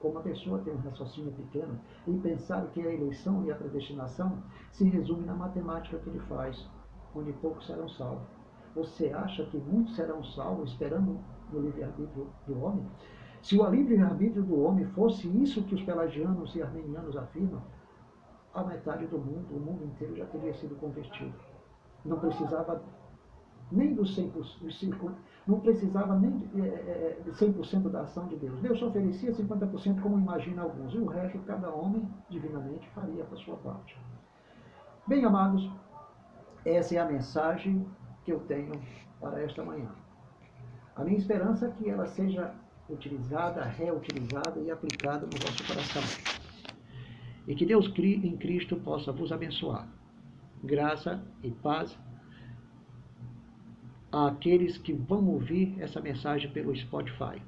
Como 0.00 0.18
a 0.18 0.22
pessoa 0.22 0.58
tem 0.58 0.74
um 0.74 0.80
raciocínio 0.80 1.32
pequeno 1.32 1.78
e 2.08 2.18
pensar 2.18 2.66
que 2.72 2.80
a 2.80 2.92
eleição 2.92 3.44
e 3.44 3.52
a 3.52 3.54
predestinação 3.54 4.42
se 4.72 4.84
resume 4.88 5.24
na 5.24 5.34
matemática 5.34 5.98
que 5.98 6.10
ele 6.10 6.18
faz, 6.20 6.68
onde 7.14 7.32
poucos 7.34 7.66
serão 7.66 7.88
salvos. 7.88 8.26
Você 8.74 9.12
acha 9.12 9.44
que 9.46 9.58
muitos 9.58 9.94
serão 9.94 10.24
salvos 10.24 10.72
esperando 10.72 11.20
no 11.52 11.60
livre-arbítrio 11.60 12.26
do 12.46 12.60
homem? 12.60 12.84
Se 13.42 13.56
o 13.58 13.68
livre-arbítrio 13.68 14.42
do 14.42 14.60
homem 14.60 14.86
fosse 14.86 15.28
isso 15.40 15.62
que 15.64 15.74
os 15.74 15.82
pelagianos 15.82 16.54
e 16.56 16.62
armenianos 16.62 17.16
afirmam, 17.16 17.62
a 18.54 18.62
metade 18.64 19.06
do 19.06 19.18
mundo, 19.18 19.46
o 19.50 19.60
mundo 19.60 19.84
inteiro 19.84 20.16
já 20.16 20.26
teria 20.26 20.54
sido 20.54 20.76
convertido. 20.76 21.34
Não 22.04 22.18
precisava 22.18 22.82
nem 23.70 23.94
do 23.94 24.02
100%, 24.02 25.12
não 25.46 25.60
precisava 25.60 26.18
nem 26.18 26.36
de, 26.36 26.60
é, 26.60 27.20
de 27.24 27.30
100% 27.30 27.88
da 27.90 28.02
ação 28.02 28.26
de 28.28 28.36
Deus. 28.36 28.60
Deus 28.60 28.82
oferecia 28.82 29.32
50% 29.32 30.00
como 30.02 30.18
imagina 30.18 30.62
alguns, 30.62 30.92
e 30.92 30.98
o 30.98 31.06
resto 31.06 31.38
cada 31.40 31.70
homem 31.70 32.06
divinamente 32.28 32.88
faria 32.90 33.24
a 33.24 33.36
sua 33.36 33.56
parte. 33.56 33.96
Bem, 35.06 35.24
amados, 35.24 35.70
essa 36.64 36.94
é 36.94 36.98
a 36.98 37.06
mensagem 37.06 37.86
que 38.24 38.32
eu 38.32 38.40
tenho 38.40 38.72
para 39.18 39.42
esta 39.42 39.64
manhã. 39.64 39.88
A 40.94 41.02
minha 41.02 41.16
esperança 41.16 41.66
é 41.66 41.70
que 41.70 41.88
ela 41.88 42.06
seja 42.06 42.54
utilizada, 42.90 43.64
reutilizada 43.64 44.60
e 44.60 44.70
aplicada 44.70 45.26
no 45.26 45.38
vosso 45.40 45.66
coração 45.66 46.41
e 47.46 47.54
que 47.54 47.66
Deus 47.66 47.88
em 48.26 48.36
Cristo 48.36 48.76
possa 48.76 49.12
vos 49.12 49.32
abençoar. 49.32 49.88
Graça 50.62 51.22
e 51.42 51.50
paz 51.50 51.96
àqueles 54.10 54.78
que 54.78 54.92
vão 54.92 55.26
ouvir 55.28 55.74
essa 55.80 56.00
mensagem 56.00 56.50
pelo 56.50 56.76
Spotify. 56.76 57.40